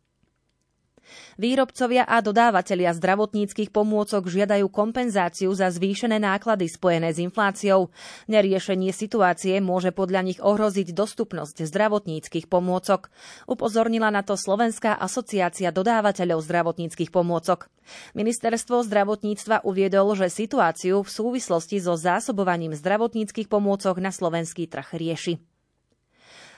Výrobcovia 1.36 2.08
a 2.08 2.22
dodávateľia 2.24 2.96
zdravotníckých 2.96 3.74
pomôcok 3.74 4.30
žiadajú 4.30 4.70
kompenzáciu 4.70 5.52
za 5.52 5.68
zvýšené 5.68 6.22
náklady 6.22 6.70
spojené 6.70 7.12
s 7.12 7.20
infláciou. 7.20 7.92
Neriešenie 8.30 8.94
situácie 8.96 9.60
môže 9.60 9.92
podľa 9.92 10.22
nich 10.24 10.40
ohroziť 10.40 10.94
dostupnosť 10.94 11.68
zdravotníckých 11.68 12.48
pomôcok. 12.48 13.12
Upozornila 13.50 14.14
na 14.14 14.22
to 14.24 14.38
Slovenská 14.40 14.96
asociácia 14.96 15.74
dodávateľov 15.74 16.40
zdravotníckých 16.46 17.12
pomôcok. 17.12 17.68
Ministerstvo 18.16 18.86
zdravotníctva 18.88 19.68
uviedol, 19.68 20.16
že 20.16 20.32
situáciu 20.32 21.04
v 21.04 21.10
súvislosti 21.10 21.84
so 21.84 22.00
zásobovaním 22.00 22.78
zdravotníckých 22.78 23.52
pomôcok 23.52 24.00
na 24.00 24.14
slovenský 24.14 24.72
trh 24.72 24.96
rieši. 24.96 25.53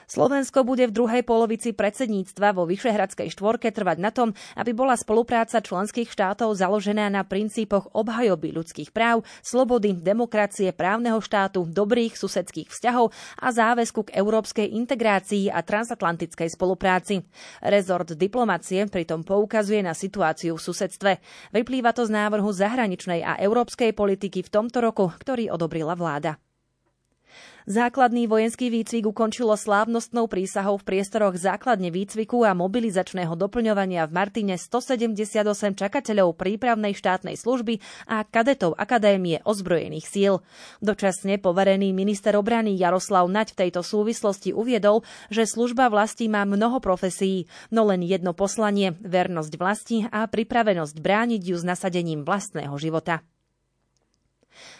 Slovensko 0.06 0.62
bude 0.62 0.86
v 0.86 0.94
druhej 0.94 1.26
polovici 1.26 1.74
predsedníctva 1.74 2.54
vo 2.54 2.62
Vyšehradskej 2.62 3.26
štvorke 3.34 3.74
trvať 3.74 3.98
na 3.98 4.14
tom, 4.14 4.38
aby 4.54 4.70
bola 4.70 4.94
spolupráca 4.94 5.58
členských 5.58 6.06
štátov 6.06 6.54
založená 6.54 7.10
na 7.10 7.26
princípoch 7.26 7.90
obhajoby 7.90 8.54
ľudských 8.54 8.94
práv, 8.94 9.26
slobody, 9.42 9.98
demokracie, 9.98 10.70
právneho 10.70 11.18
štátu, 11.18 11.66
dobrých 11.66 12.14
susedských 12.14 12.70
vzťahov 12.70 13.10
a 13.42 13.48
záväzku 13.50 14.06
k 14.06 14.14
európskej 14.14 14.78
integrácii 14.78 15.50
a 15.50 15.66
transatlantickej 15.66 16.54
spolupráci. 16.54 17.26
Rezort 17.66 18.14
diplomacie 18.14 18.86
pritom 18.86 19.26
poukazuje 19.26 19.82
na 19.82 19.90
situáciu 19.90 20.54
v 20.54 20.62
susedstve. 20.62 21.12
Vyplýva 21.50 21.90
to 21.90 22.06
z 22.06 22.14
návrhu 22.14 22.54
zahraničnej 22.54 23.26
a 23.26 23.42
európskej 23.42 23.90
politiky 23.90 24.46
v 24.46 24.52
tomto 24.54 24.78
roku, 24.78 25.10
ktorý 25.10 25.50
odobrila 25.50 25.98
vláda. 25.98 26.38
Základný 27.66 28.30
vojenský 28.30 28.70
výcvik 28.70 29.10
ukončilo 29.10 29.58
slávnostnou 29.58 30.30
prísahou 30.30 30.78
v 30.78 30.86
priestoroch 30.86 31.34
základne 31.34 31.90
výcviku 31.90 32.46
a 32.46 32.54
mobilizačného 32.54 33.34
doplňovania 33.34 34.06
v 34.06 34.14
Martine 34.14 34.54
178 34.54 35.74
čakateľov 35.74 36.38
prípravnej 36.38 36.94
štátnej 36.94 37.34
služby 37.34 37.82
a 38.06 38.22
kadetov 38.22 38.78
Akadémie 38.78 39.42
ozbrojených 39.42 40.06
síl. 40.06 40.46
Dočasne 40.78 41.42
poverený 41.42 41.90
minister 41.90 42.38
obrany 42.38 42.78
Jaroslav 42.78 43.26
Naď 43.26 43.58
v 43.58 43.66
tejto 43.66 43.82
súvislosti 43.82 44.54
uviedol, 44.54 45.02
že 45.34 45.42
služba 45.42 45.90
vlasti 45.90 46.30
má 46.30 46.46
mnoho 46.46 46.78
profesí, 46.78 47.50
no 47.74 47.82
len 47.90 48.06
jedno 48.06 48.30
poslanie, 48.30 48.94
vernosť 49.02 49.52
vlasti 49.58 50.06
a 50.14 50.22
pripravenosť 50.30 51.02
brániť 51.02 51.42
ju 51.42 51.58
s 51.58 51.66
nasadením 51.66 52.22
vlastného 52.22 52.78
života. 52.78 53.26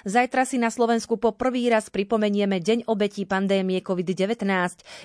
Zajtra 0.06 0.46
si 0.46 0.56
na 0.60 0.70
Slovensku 0.70 1.18
po 1.18 1.34
prvý 1.34 1.66
raz 1.72 1.90
pripomenieme 1.90 2.62
Deň 2.62 2.86
obetí 2.86 3.26
pandémie 3.26 3.82
COVID-19. 3.82 4.46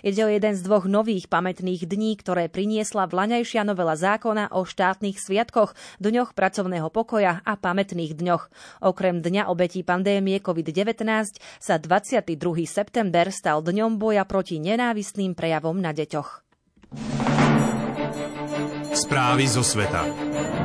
Ide 0.06 0.22
o 0.26 0.30
jeden 0.30 0.54
z 0.54 0.62
dvoch 0.62 0.86
nových 0.86 1.28
pamätných 1.32 1.88
dní, 1.88 2.16
ktoré 2.20 2.48
priniesla 2.48 3.10
vlaňajšia 3.10 3.66
novela 3.66 3.98
zákona 3.98 4.54
o 4.54 4.68
štátnych 4.68 5.18
sviatkoch, 5.18 5.74
dňoch 6.04 6.38
pracovného 6.38 6.88
pokoja 6.94 7.42
a 7.42 7.54
pamätných 7.58 8.14
dňoch. 8.16 8.52
Okrem 8.86 9.22
Dňa 9.22 9.48
obetí 9.48 9.86
pandémie 9.86 10.42
COVID-19 10.42 11.38
sa 11.62 11.76
22. 11.78 12.38
september 12.68 13.30
stal 13.30 13.62
dňom 13.62 13.96
boja 14.02 14.26
proti 14.26 14.58
nenávistným 14.58 15.38
prejavom 15.38 15.78
na 15.78 15.94
deťoch. 15.94 16.44
Správy 18.92 19.48
zo 19.48 19.64
sveta. 19.64 20.61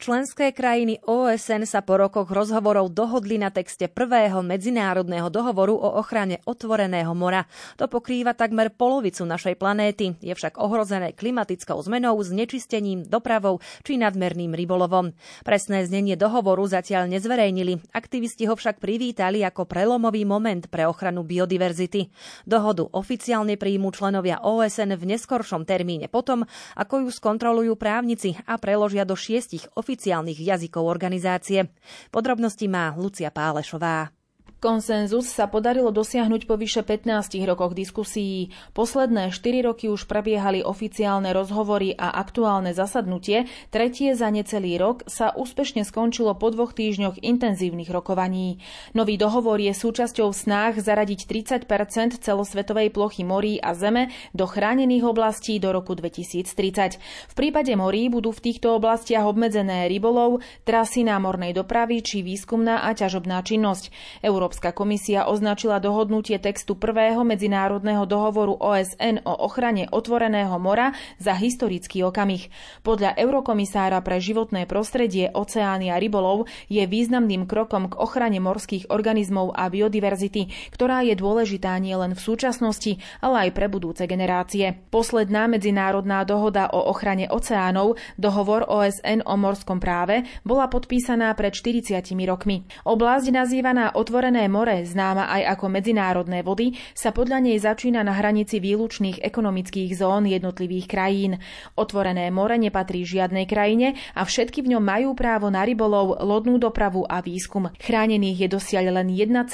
Členské 0.00 0.56
krajiny 0.56 0.96
OSN 1.04 1.68
sa 1.68 1.84
po 1.84 2.00
rokoch 2.00 2.32
rozhovorov 2.32 2.88
dohodli 2.88 3.36
na 3.36 3.52
texte 3.52 3.84
prvého 3.84 4.40
medzinárodného 4.40 5.28
dohovoru 5.28 5.76
o 5.76 6.00
ochrane 6.00 6.40
otvoreného 6.48 7.12
mora. 7.12 7.44
To 7.76 7.84
pokrýva 7.84 8.32
takmer 8.32 8.72
polovicu 8.72 9.28
našej 9.28 9.60
planéty. 9.60 10.16
Je 10.24 10.32
však 10.32 10.56
ohrozené 10.56 11.12
klimatickou 11.12 11.76
zmenou, 11.84 12.16
znečistením, 12.16 13.04
dopravou 13.04 13.60
či 13.84 14.00
nadmerným 14.00 14.56
rybolovom. 14.56 15.12
Presné 15.44 15.84
znenie 15.84 16.16
dohovoru 16.16 16.64
zatiaľ 16.64 17.04
nezverejnili. 17.20 17.92
Aktivisti 17.92 18.48
ho 18.48 18.56
však 18.56 18.80
privítali 18.80 19.44
ako 19.44 19.68
prelomový 19.68 20.24
moment 20.24 20.64
pre 20.72 20.88
ochranu 20.88 21.28
biodiverzity. 21.28 22.08
Dohodu 22.48 22.88
oficiálne 22.88 23.60
príjmu 23.60 23.92
členovia 23.92 24.40
OSN 24.40 24.96
v 24.96 25.12
neskoršom 25.12 25.68
termíne 25.68 26.08
potom, 26.08 26.48
ako 26.72 27.04
ju 27.04 27.12
skontrolujú 27.12 27.76
právnici 27.76 28.40
a 28.48 28.56
preložia 28.56 29.04
do 29.04 29.12
šiestich 29.12 29.68
oficiálnych 29.76 29.89
oficiálnych 29.90 30.38
jazykov 30.38 30.86
organizácie. 30.86 31.66
Podrobnosti 32.14 32.70
má 32.70 32.94
Lucia 32.94 33.34
Pálešová. 33.34 34.19
Konsenzus 34.60 35.24
sa 35.24 35.48
podarilo 35.48 35.88
dosiahnuť 35.88 36.44
po 36.44 36.60
vyše 36.60 36.84
15 36.84 37.32
rokoch 37.48 37.72
diskusí. 37.72 38.52
Posledné 38.76 39.32
4 39.32 39.64
roky 39.64 39.88
už 39.88 40.04
prebiehali 40.04 40.60
oficiálne 40.60 41.32
rozhovory 41.32 41.96
a 41.96 42.12
aktuálne 42.12 42.76
zasadnutie, 42.76 43.48
tretie 43.72 44.12
za 44.12 44.28
necelý 44.28 44.76
rok, 44.76 45.08
sa 45.08 45.32
úspešne 45.32 45.80
skončilo 45.80 46.36
po 46.36 46.52
dvoch 46.52 46.76
týždňoch 46.76 47.24
intenzívnych 47.24 47.88
rokovaní. 47.88 48.60
Nový 48.92 49.16
dohovor 49.16 49.56
je 49.64 49.72
súčasťou 49.72 50.28
snách 50.28 50.84
zaradiť 50.84 51.24
30% 51.64 52.20
celosvetovej 52.20 52.92
plochy 52.92 53.24
morí 53.24 53.56
a 53.64 53.72
zeme 53.72 54.12
do 54.36 54.44
chránených 54.44 55.08
oblastí 55.08 55.56
do 55.56 55.72
roku 55.72 55.96
2030. 55.96 57.00
V 57.00 57.34
prípade 57.34 57.72
morí 57.80 58.12
budú 58.12 58.28
v 58.28 58.52
týchto 58.52 58.76
oblastiach 58.76 59.24
obmedzené 59.24 59.88
rybolov, 59.88 60.44
trasy 60.68 61.00
námornej 61.00 61.56
dopravy 61.56 62.04
či 62.04 62.20
výskumná 62.20 62.84
a 62.84 62.92
ťažobná 62.92 63.40
činnosť. 63.40 63.88
Euró 64.20 64.49
Európska 64.50 64.74
komisia 64.74 65.30
označila 65.30 65.78
dohodnutie 65.78 66.34
textu 66.42 66.74
prvého 66.74 67.22
medzinárodného 67.22 68.02
dohovoru 68.02 68.58
OSN 68.58 69.22
o 69.22 69.46
ochrane 69.46 69.86
otvoreného 69.86 70.58
mora 70.58 70.90
za 71.22 71.38
historický 71.38 72.02
okamih. 72.02 72.50
Podľa 72.82 73.14
eurokomisára 73.14 74.02
pre 74.02 74.18
životné 74.18 74.66
prostredie, 74.66 75.30
oceány 75.30 75.94
a 75.94 76.02
rybolov 76.02 76.50
je 76.66 76.82
významným 76.82 77.46
krokom 77.46 77.94
k 77.94 78.02
ochrane 78.02 78.42
morských 78.42 78.90
organizmov 78.90 79.54
a 79.54 79.70
biodiverzity, 79.70 80.74
ktorá 80.74 81.06
je 81.06 81.14
dôležitá 81.14 81.70
nielen 81.78 82.18
v 82.18 82.24
súčasnosti, 82.26 82.98
ale 83.22 83.46
aj 83.46 83.50
pre 83.54 83.70
budúce 83.70 84.02
generácie. 84.10 84.82
Posledná 84.90 85.46
medzinárodná 85.46 86.26
dohoda 86.26 86.74
o 86.74 86.90
ochrane 86.90 87.30
oceánov, 87.30 88.02
dohovor 88.18 88.66
OSN 88.66 89.22
o 89.30 89.38
morskom 89.38 89.78
práve, 89.78 90.26
bola 90.42 90.66
podpísaná 90.66 91.30
pred 91.38 91.54
40 91.54 92.02
rokmi. 92.26 92.66
Oblasť 92.82 93.30
nazývaná 93.30 93.94
otvorené 93.94 94.39
Červené 94.40 94.56
more, 94.56 94.88
známa 94.88 95.28
aj 95.36 95.52
ako 95.52 95.68
medzinárodné 95.68 96.40
vody, 96.40 96.72
sa 96.96 97.12
podľa 97.12 97.44
nej 97.44 97.60
začína 97.60 98.00
na 98.00 98.16
hranici 98.16 98.56
výlučných 98.56 99.20
ekonomických 99.20 99.92
zón 99.92 100.24
jednotlivých 100.24 100.88
krajín. 100.88 101.36
Otvorené 101.76 102.32
more 102.32 102.56
nepatrí 102.56 103.04
žiadnej 103.04 103.44
krajine 103.44 104.00
a 104.16 104.24
všetky 104.24 104.64
v 104.64 104.72
ňom 104.72 104.80
majú 104.80 105.12
právo 105.12 105.52
na 105.52 105.60
rybolov, 105.60 106.24
lodnú 106.24 106.56
dopravu 106.56 107.04
a 107.04 107.20
výskum. 107.20 107.68
Chránených 107.84 108.48
je 108.48 108.48
dosiaľ 108.48 109.04
len 109.04 109.12
1,2% 109.12 109.44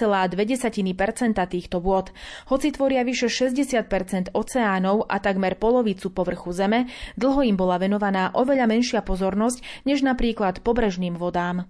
týchto 1.35 1.83
vôd. 1.83 2.15
Hoci 2.47 2.71
tvoria 2.71 3.03
vyše 3.03 3.27
60% 3.27 4.39
oceánov 4.39 5.11
a 5.11 5.19
takmer 5.19 5.59
polovicu 5.59 6.15
povrchu 6.15 6.55
Zeme, 6.55 6.87
dlho 7.19 7.43
im 7.43 7.59
bola 7.59 7.83
venovaná 7.83 8.31
oveľa 8.39 8.71
menšia 8.71 9.03
pozornosť 9.03 9.83
než 9.83 10.07
napríklad 10.07 10.63
pobrežným 10.63 11.19
vodám. 11.19 11.67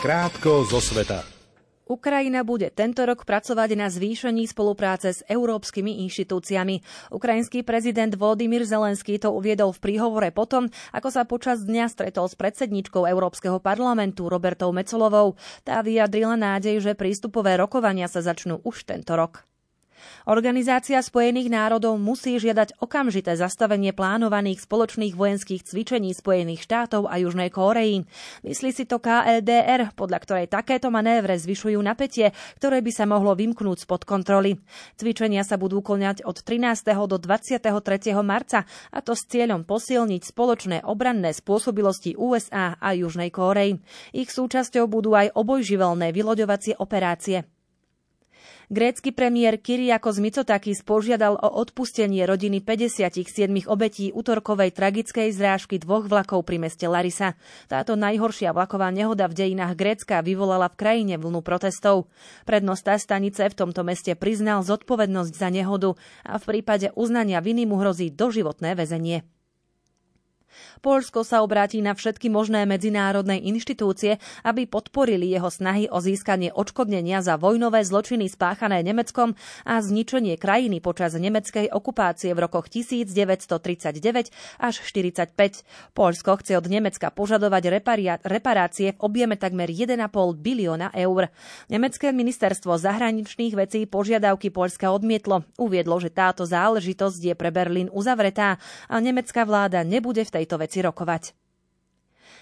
Krátko 0.00 0.64
zo 0.64 0.80
sveta. 0.80 1.20
Ukrajina 1.84 2.40
bude 2.40 2.72
tento 2.72 3.04
rok 3.04 3.28
pracovať 3.28 3.76
na 3.76 3.92
zvýšení 3.92 4.48
spolupráce 4.48 5.12
s 5.12 5.20
európskymi 5.28 6.00
inštitúciami. 6.08 6.80
Ukrajinský 7.12 7.60
prezident 7.60 8.08
Volodymyr 8.16 8.64
Zelenský 8.64 9.20
to 9.20 9.28
uviedol 9.28 9.76
v 9.76 9.82
príhovore 9.84 10.32
potom, 10.32 10.72
ako 10.96 11.08
sa 11.12 11.28
počas 11.28 11.68
dňa 11.68 11.92
stretol 11.92 12.32
s 12.32 12.38
predsedničkou 12.38 13.04
Európskeho 13.04 13.60
parlamentu 13.60 14.32
Robertou 14.32 14.72
Mecolovou. 14.72 15.36
Tá 15.68 15.84
vyjadrila 15.84 16.32
nádej, 16.32 16.80
že 16.80 16.96
prístupové 16.96 17.60
rokovania 17.60 18.08
sa 18.08 18.24
začnú 18.24 18.64
už 18.64 18.88
tento 18.88 19.12
rok. 19.12 19.49
Organizácia 20.28 21.00
Spojených 21.02 21.52
národov 21.52 22.00
musí 22.00 22.36
žiadať 22.36 22.80
okamžité 22.80 23.36
zastavenie 23.36 23.90
plánovaných 23.92 24.64
spoločných 24.64 25.14
vojenských 25.16 25.64
cvičení 25.64 26.12
Spojených 26.16 26.64
štátov 26.64 27.08
a 27.10 27.18
Južnej 27.18 27.48
Kórei. 27.48 28.04
Myslí 28.42 28.70
si 28.72 28.84
to 28.84 28.98
KLDR, 28.98 29.92
podľa 29.94 30.18
ktorej 30.22 30.46
takéto 30.48 30.88
manévre 30.88 31.36
zvyšujú 31.36 31.78
napätie, 31.80 32.32
ktoré 32.56 32.80
by 32.80 32.92
sa 32.94 33.04
mohlo 33.04 33.36
vymknúť 33.36 33.84
spod 33.84 34.08
kontroly. 34.08 34.58
Cvičenia 34.96 35.44
sa 35.44 35.60
budú 35.60 35.84
koňať 35.84 36.24
od 36.24 36.40
13. 36.40 36.96
do 37.06 37.16
23. 37.20 37.68
marca 38.24 38.64
a 38.90 38.98
to 39.04 39.12
s 39.12 39.26
cieľom 39.28 39.64
posilniť 39.68 40.22
spoločné 40.24 40.76
obranné 40.84 41.36
spôsobilosti 41.36 42.16
USA 42.16 42.74
a 42.78 42.96
Južnej 42.96 43.28
Kórei. 43.28 43.78
Ich 44.16 44.32
súčasťou 44.32 44.86
budú 44.86 45.14
aj 45.14 45.36
obojživelné 45.36 46.10
vyloďovacie 46.10 46.78
operácie. 46.80 47.59
Grécky 48.70 49.10
premiér 49.10 49.58
Kyriakos 49.58 50.22
Mitsotakis 50.22 50.86
požiadal 50.86 51.34
o 51.34 51.48
odpustenie 51.58 52.22
rodiny 52.22 52.62
57 52.62 53.66
obetí 53.66 54.14
útorkovej 54.14 54.70
tragickej 54.70 55.34
zrážky 55.34 55.82
dvoch 55.82 56.06
vlakov 56.06 56.46
pri 56.46 56.62
meste 56.62 56.86
Larisa. 56.86 57.34
Táto 57.66 57.98
najhoršia 57.98 58.54
vlaková 58.54 58.94
nehoda 58.94 59.26
v 59.26 59.34
dejinách 59.42 59.74
Grécka 59.74 60.22
vyvolala 60.22 60.70
v 60.70 60.78
krajine 60.86 61.18
vlnu 61.18 61.42
protestov. 61.42 62.06
Prednosta 62.46 62.94
stanice 62.94 63.42
v 63.50 63.58
tomto 63.58 63.82
meste 63.82 64.14
priznal 64.14 64.62
zodpovednosť 64.62 65.32
za 65.34 65.50
nehodu 65.50 65.98
a 66.22 66.38
v 66.38 66.44
prípade 66.46 66.94
uznania 66.94 67.42
viny 67.42 67.66
mu 67.66 67.74
hrozí 67.82 68.14
doživotné 68.14 68.78
väzenie. 68.78 69.26
Polsko 70.80 71.28
sa 71.28 71.44
obráti 71.44 71.84
na 71.84 71.92
všetky 71.92 72.32
možné 72.32 72.64
medzinárodné 72.64 73.36
inštitúcie, 73.36 74.16
aby 74.48 74.64
podporili 74.64 75.28
jeho 75.28 75.52
snahy 75.52 75.92
o 75.92 76.00
získanie 76.00 76.56
odškodnenia 76.56 77.20
za 77.20 77.36
vojnové 77.36 77.84
zločiny 77.84 78.32
spáchané 78.32 78.80
Nemeckom 78.80 79.36
a 79.68 79.76
zničenie 79.84 80.40
krajiny 80.40 80.80
počas 80.80 81.12
nemeckej 81.20 81.68
okupácie 81.68 82.32
v 82.32 82.48
rokoch 82.48 82.72
1939 82.72 84.32
až 84.56 84.74
45. 84.80 85.36
Polsko 85.92 86.40
chce 86.40 86.56
od 86.56 86.64
Nemecka 86.64 87.12
požadovať 87.12 87.84
reparácie 88.24 88.96
v 88.96 89.04
objeme 89.04 89.36
takmer 89.36 89.68
1,5 89.68 90.00
bilióna 90.40 90.88
eur. 90.96 91.28
Nemecké 91.68 92.08
ministerstvo 92.08 92.80
zahraničných 92.80 93.52
vecí 93.52 93.84
požiadavky 93.84 94.48
Polska 94.48 94.96
odmietlo. 94.96 95.44
Uviedlo, 95.60 96.00
že 96.00 96.08
táto 96.08 96.48
záležitosť 96.48 97.20
je 97.20 97.34
pre 97.36 97.52
Berlín 97.52 97.92
uzavretá 97.92 98.56
a 98.88 98.96
nemecká 98.96 99.44
vláda 99.44 99.84
nebude 99.84 100.24
v 100.24 100.40
tejto 100.40 100.56
veci 100.56 100.69
veci 100.70 100.86
rokovať. 100.86 101.34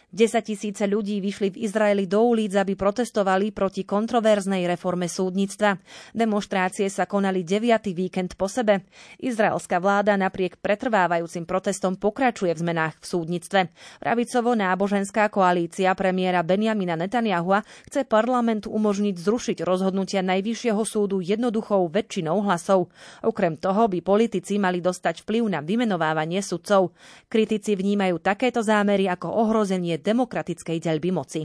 10 0.09 0.41
tisíce 0.41 0.89
ľudí 0.89 1.21
vyšli 1.21 1.53
v 1.53 1.69
Izraeli 1.69 2.09
do 2.09 2.25
ulic, 2.25 2.57
aby 2.57 2.73
protestovali 2.73 3.53
proti 3.53 3.85
kontroverznej 3.85 4.65
reforme 4.65 5.05
súdnictva. 5.05 5.77
Demonstrácie 6.17 6.89
sa 6.89 7.05
konali 7.05 7.45
9. 7.45 7.93
víkend 7.93 8.33
po 8.33 8.49
sebe. 8.49 8.89
Izraelská 9.21 9.77
vláda 9.77 10.17
napriek 10.17 10.57
pretrvávajúcim 10.65 11.45
protestom 11.45 12.01
pokračuje 12.01 12.57
v 12.57 12.61
zmenách 12.65 12.97
v 12.97 13.05
súdnictve. 13.05 13.61
Pravicovo-náboženská 14.01 15.29
koalícia 15.29 15.93
premiéra 15.93 16.41
Benjamina 16.41 16.97
Netanyahua 16.97 17.61
chce 17.85 18.09
parlamentu 18.09 18.73
umožniť 18.73 19.13
zrušiť 19.13 19.59
rozhodnutia 19.61 20.25
Najvyššieho 20.25 20.83
súdu 20.89 21.21
jednoduchou 21.21 21.85
väčšinou 21.93 22.49
hlasov. 22.49 22.89
Okrem 23.21 23.61
toho 23.61 23.93
by 23.93 24.01
politici 24.01 24.57
mali 24.57 24.81
dostať 24.81 25.29
vplyv 25.29 25.53
na 25.53 25.61
vymenovávanie 25.61 26.41
sudcov. 26.41 26.97
Kritici 27.29 27.77
vnímajú 27.77 28.25
takéto 28.25 28.65
zámery 28.65 29.05
ako 29.05 29.29
ohrozenie 29.29 29.98
demokratickej 30.01 30.79
deľby 30.79 31.11
moci. 31.13 31.43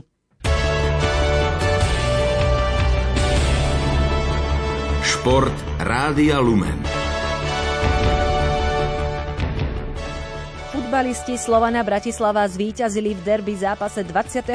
Šport 5.04 5.56
Rádia 5.80 6.40
Lumen. 6.40 6.93
Futbalisti 10.94 11.34
Slovana 11.34 11.82
Bratislava 11.82 12.46
zvíťazili 12.46 13.18
v 13.18 13.20
derby 13.26 13.58
zápase 13.58 14.06
22. 14.06 14.54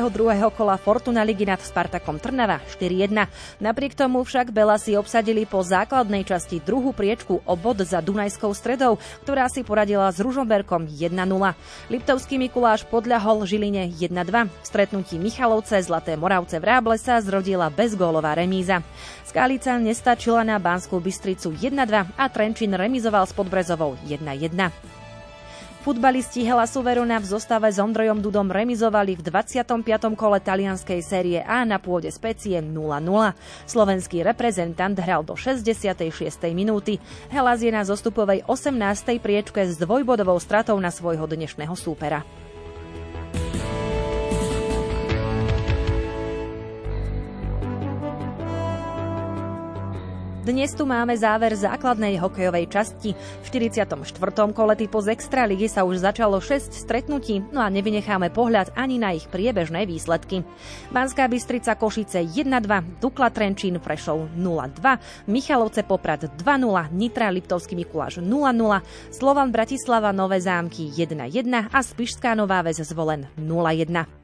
kola 0.56 0.80
Fortuna 0.80 1.20
Ligy 1.20 1.44
nad 1.44 1.60
Spartakom 1.60 2.16
Trnava 2.16 2.64
4-1. 2.80 3.28
Napriek 3.60 3.92
tomu 3.92 4.24
však 4.24 4.48
Bela 4.56 4.80
si 4.80 4.96
obsadili 4.96 5.44
po 5.44 5.60
základnej 5.60 6.24
časti 6.24 6.64
druhú 6.64 6.96
priečku 6.96 7.44
o 7.44 7.54
bod 7.60 7.84
za 7.84 8.00
Dunajskou 8.00 8.56
stredou, 8.56 8.96
ktorá 9.28 9.52
si 9.52 9.68
poradila 9.68 10.08
s 10.08 10.24
Ružomberkom 10.24 10.88
1-0. 10.88 11.12
Liptovský 11.92 12.40
Mikuláš 12.40 12.88
podľahol 12.88 13.44
Žiline 13.44 13.92
1-2. 14.00 14.48
V 14.48 14.64
stretnutí 14.64 15.20
Michalovce 15.20 15.76
Zlaté 15.84 16.16
Moravce 16.16 16.56
v 16.64 16.72
Ráble 16.72 16.96
sa 16.96 17.20
zrodila 17.20 17.68
bezgólová 17.68 18.40
remíza. 18.40 18.80
Skálica 19.28 19.76
nestačila 19.76 20.48
na 20.48 20.56
Banskú 20.56 21.04
Bystricu 21.04 21.52
1-2 21.52 22.16
a 22.16 22.26
Trenčín 22.32 22.72
remizoval 22.72 23.28
s 23.28 23.36
Podbrezovou 23.36 24.00
1-1. 24.08 24.99
Futbalisti 25.80 26.44
Helasu 26.44 26.84
Verona 26.84 27.24
v 27.24 27.32
zostave 27.32 27.72
s 27.72 27.80
Ondrojom 27.80 28.20
Dudom 28.20 28.52
remizovali 28.52 29.16
v 29.16 29.24
25. 29.24 29.80
kole 30.12 30.44
talianskej 30.44 31.00
série 31.00 31.40
A 31.40 31.64
na 31.64 31.80
pôde 31.80 32.12
specie 32.12 32.60
0-0. 32.60 32.76
Slovenský 33.64 34.20
reprezentant 34.20 35.00
hral 35.00 35.24
do 35.24 35.40
66. 35.40 36.04
minúty. 36.52 37.00
Helas 37.32 37.64
je 37.64 37.72
na 37.72 37.88
zostupovej 37.88 38.44
18. 38.44 39.24
priečke 39.24 39.64
s 39.64 39.80
dvojbodovou 39.80 40.36
stratou 40.44 40.76
na 40.84 40.92
svojho 40.92 41.24
dnešného 41.24 41.72
súpera. 41.80 42.28
Dnes 50.50 50.74
tu 50.74 50.82
máme 50.82 51.14
záver 51.14 51.54
základnej 51.54 52.18
hokejovej 52.18 52.74
časti. 52.74 53.14
V 53.14 53.46
44. 53.54 53.86
kole 54.50 54.74
typu 54.74 54.98
z 54.98 55.14
Extraligy 55.14 55.70
sa 55.70 55.86
už 55.86 56.02
začalo 56.02 56.42
6 56.42 56.74
stretnutí, 56.74 57.46
no 57.54 57.62
a 57.62 57.70
nevynecháme 57.70 58.34
pohľad 58.34 58.74
ani 58.74 58.98
na 58.98 59.14
ich 59.14 59.30
priebežné 59.30 59.86
výsledky. 59.86 60.42
Banská 60.90 61.30
Bystrica 61.30 61.78
Košice 61.78 62.26
1-2, 62.26 62.66
Dukla 62.98 63.30
Trenčín 63.30 63.78
Prešov 63.78 64.34
0-2, 64.34 65.30
Michalovce 65.30 65.86
Poprad 65.86 66.26
2-0, 66.42 66.42
Nitra 66.98 67.30
Liptovský 67.30 67.78
Mikuláš 67.78 68.18
0-0, 68.18 68.34
Slovan 69.14 69.54
Bratislava 69.54 70.10
Nové 70.10 70.42
zámky 70.42 70.90
1-1 70.90 71.70
a 71.70 71.78
Spišská 71.78 72.34
Nová 72.34 72.66
Väz 72.66 72.82
zvolen 72.82 73.30
0-1. 73.38 74.19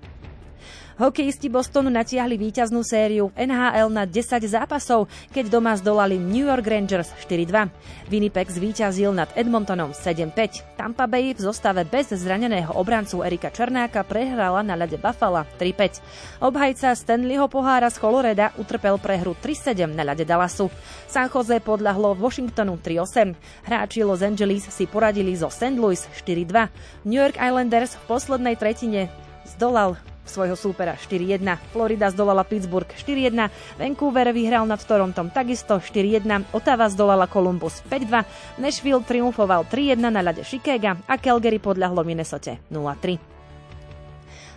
Hokejisti 0.96 1.52
Bostonu 1.52 1.92
natiahli 1.92 2.40
víťaznú 2.40 2.80
sériu 2.80 3.28
NHL 3.36 3.92
na 3.92 4.08
10 4.08 4.40
zápasov, 4.48 5.12
keď 5.36 5.52
doma 5.52 5.76
zdolali 5.76 6.16
New 6.16 6.48
York 6.48 6.64
Rangers 6.64 7.12
4-2. 7.28 7.68
Winnipeg 8.08 8.48
zvíťazil 8.48 9.12
nad 9.12 9.28
Edmontonom 9.36 9.92
7-5. 9.92 10.80
Tampa 10.80 11.04
Bay 11.04 11.36
v 11.36 11.44
zostave 11.44 11.84
bez 11.84 12.16
zraneného 12.16 12.72
obrancu 12.80 13.28
Erika 13.28 13.52
Černáka 13.52 14.08
prehrala 14.08 14.64
na 14.64 14.80
ľade 14.80 14.96
Buffalo 14.96 15.44
3-5. 15.60 16.40
Obhajca 16.40 16.96
Stanleyho 16.96 17.52
pohára 17.52 17.92
z 17.92 18.00
Coloreda 18.00 18.56
utrpel 18.56 18.96
prehru 18.96 19.36
3-7 19.36 19.92
na 19.92 20.08
ľade 20.08 20.24
Dallasu. 20.24 20.72
San 21.12 21.28
Jose 21.28 21.60
podľahlo 21.60 22.16
Washingtonu 22.16 22.80
3-8. 22.80 23.68
Hráči 23.68 24.00
Los 24.08 24.24
Angeles 24.24 24.72
si 24.72 24.88
poradili 24.88 25.36
zo 25.36 25.52
St. 25.52 25.76
Louis 25.76 26.00
4-2. 26.24 26.72
New 27.04 27.20
York 27.20 27.36
Islanders 27.36 28.00
v 28.00 28.16
poslednej 28.16 28.56
tretine 28.56 29.12
zdolal 29.44 30.00
svojho 30.26 30.58
súpera 30.58 30.98
4-1. 30.98 31.42
Florida 31.72 32.10
zdolala 32.10 32.44
Pittsburgh 32.44 32.90
4-1, 32.90 33.50
Vancouver 33.78 34.34
vyhral 34.34 34.66
nad 34.66 34.82
Torontom 34.82 35.30
takisto 35.30 35.78
4-1, 35.78 36.52
Ottawa 36.52 36.90
zdolala 36.90 37.30
Columbus 37.30 37.86
5-2, 37.88 38.60
Nashville 38.60 39.06
triumfoval 39.06 39.70
3-1 39.70 40.02
na 40.02 40.22
ľade 40.26 40.42
Chicago 40.42 40.98
a 41.06 41.16
Calgary 41.16 41.62
podľahlo 41.62 42.02
Minnesota 42.02 42.58
0-3. 42.70 43.35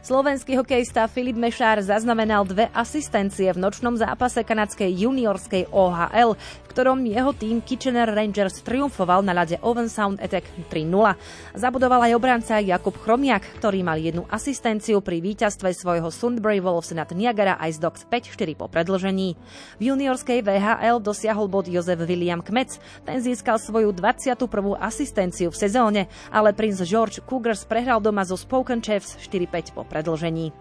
Slovenský 0.08 0.56
hokejista 0.56 1.04
Filip 1.04 1.36
Mešár 1.36 1.84
zaznamenal 1.84 2.40
dve 2.48 2.72
asistencie 2.72 3.52
v 3.52 3.60
nočnom 3.60 3.92
zápase 3.92 4.40
kanadskej 4.40 4.88
juniorskej 5.04 5.68
OHL, 5.68 6.32
v 6.32 6.68
ktorom 6.72 7.04
jeho 7.04 7.36
tým 7.36 7.60
Kitchener 7.60 8.08
Rangers 8.08 8.64
triumfoval 8.64 9.20
na 9.20 9.36
ľade 9.36 9.60
Owen 9.60 9.92
Sound 9.92 10.16
Attack 10.24 10.48
3-0. 10.72 11.12
Zabudoval 11.52 12.08
aj 12.08 12.16
obranca 12.16 12.56
Jakub 12.56 12.96
Chromiak, 12.96 13.60
ktorý 13.60 13.84
mal 13.84 14.00
jednu 14.00 14.24
asistenciu 14.32 15.04
pri 15.04 15.20
víťazstve 15.20 15.76
svojho 15.76 16.08
Sundbury 16.08 16.64
Wolves 16.64 16.88
nad 16.96 17.12
Niagara 17.12 17.60
Ice 17.68 17.76
Dogs 17.76 18.08
5-4 18.08 18.56
po 18.56 18.64
predlžení. 18.64 19.36
V 19.76 19.92
juniorskej 19.92 20.40
VHL 20.40 21.04
dosiahol 21.04 21.52
bod 21.52 21.68
Jozef 21.68 22.00
William 22.08 22.40
Kmec. 22.40 22.80
Ten 23.04 23.20
získal 23.20 23.60
svoju 23.60 23.92
21. 23.92 24.40
asistenciu 24.80 25.52
v 25.52 25.60
sezóne, 25.68 26.08
ale 26.32 26.56
princ 26.56 26.80
George 26.88 27.20
Cougars 27.28 27.68
prehral 27.68 28.00
doma 28.00 28.24
zo 28.24 28.40
Spoken 28.40 28.80
Chiefs 28.80 29.20
4-5 29.20 29.76
po 29.76 29.84
predlžení 29.84 29.97
predlžení. 29.98 30.54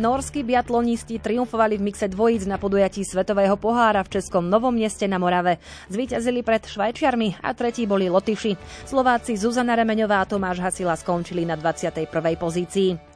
Norskí 0.00 0.40
biatlonisti 0.40 1.20
triumfovali 1.20 1.76
v 1.76 1.92
mixe 1.92 2.08
dvojíc 2.08 2.48
na 2.48 2.56
podujatí 2.56 3.04
Svetového 3.04 3.60
pohára 3.60 4.00
v 4.00 4.16
Českom 4.16 4.48
Novom 4.48 4.72
meste 4.72 5.04
na 5.04 5.20
Morave. 5.20 5.60
Zvíťazili 5.92 6.40
pred 6.40 6.64
Švajčiarmi 6.64 7.36
a 7.44 7.52
tretí 7.52 7.84
boli 7.84 8.08
Lotyši. 8.08 8.56
Slováci 8.88 9.36
Zuzana 9.36 9.76
Remeňová 9.76 10.24
a 10.24 10.28
Tomáš 10.28 10.64
Hasila 10.64 10.96
skončili 10.96 11.44
na 11.44 11.52
21. 11.52 12.08
pozícii. 12.40 13.09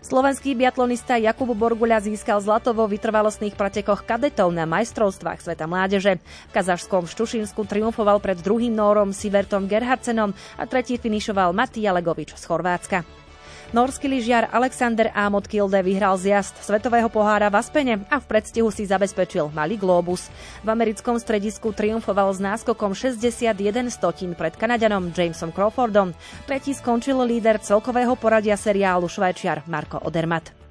Slovenský 0.00 0.54
biatlonista 0.54 1.18
Jakub 1.18 1.50
Borguľa 1.52 2.04
získal 2.04 2.38
zlato 2.38 2.70
vo 2.70 2.86
vytrvalostných 2.86 3.58
pretekoch 3.58 4.06
kadetov 4.06 4.54
na 4.54 4.64
majstrovstvách 4.64 5.42
sveta 5.42 5.66
mládeže. 5.66 6.22
V 6.22 6.54
kazašskom 6.54 7.10
Štušínsku 7.10 7.66
triumfoval 7.66 8.22
pred 8.22 8.38
druhým 8.38 8.72
Nórom 8.72 9.10
Sivertom 9.10 9.66
Gerhardsenom 9.66 10.32
a 10.56 10.64
tretí 10.64 10.96
finišoval 10.96 11.50
Matija 11.50 11.90
Legovič 11.90 12.38
z 12.38 12.42
Chorvátska. 12.46 13.25
Norský 13.74 14.06
lyžiar 14.06 14.46
Alexander 14.54 15.10
Amot 15.10 15.50
Kilde 15.50 15.82
vyhral 15.82 16.14
zjazd 16.14 16.54
Svetového 16.62 17.10
pohára 17.10 17.50
v 17.50 17.58
Aspene 17.58 17.94
a 18.06 18.22
v 18.22 18.28
predstihu 18.30 18.70
si 18.70 18.86
zabezpečil 18.86 19.50
malý 19.50 19.74
globus. 19.74 20.30
V 20.62 20.68
americkom 20.70 21.18
stredisku 21.18 21.74
triumfoval 21.74 22.30
s 22.30 22.38
náskokom 22.38 22.94
61 22.94 23.50
stotín 23.90 24.38
pred 24.38 24.54
Kanadianom 24.54 25.10
Jamesom 25.10 25.50
Crawfordom. 25.50 26.14
Tretí 26.46 26.78
skončil 26.78 27.18
líder 27.26 27.58
celkového 27.58 28.14
poradia 28.14 28.54
seriálu 28.54 29.10
Švajčiar 29.10 29.66
Marko 29.66 29.98
Odermatt. 29.98 30.65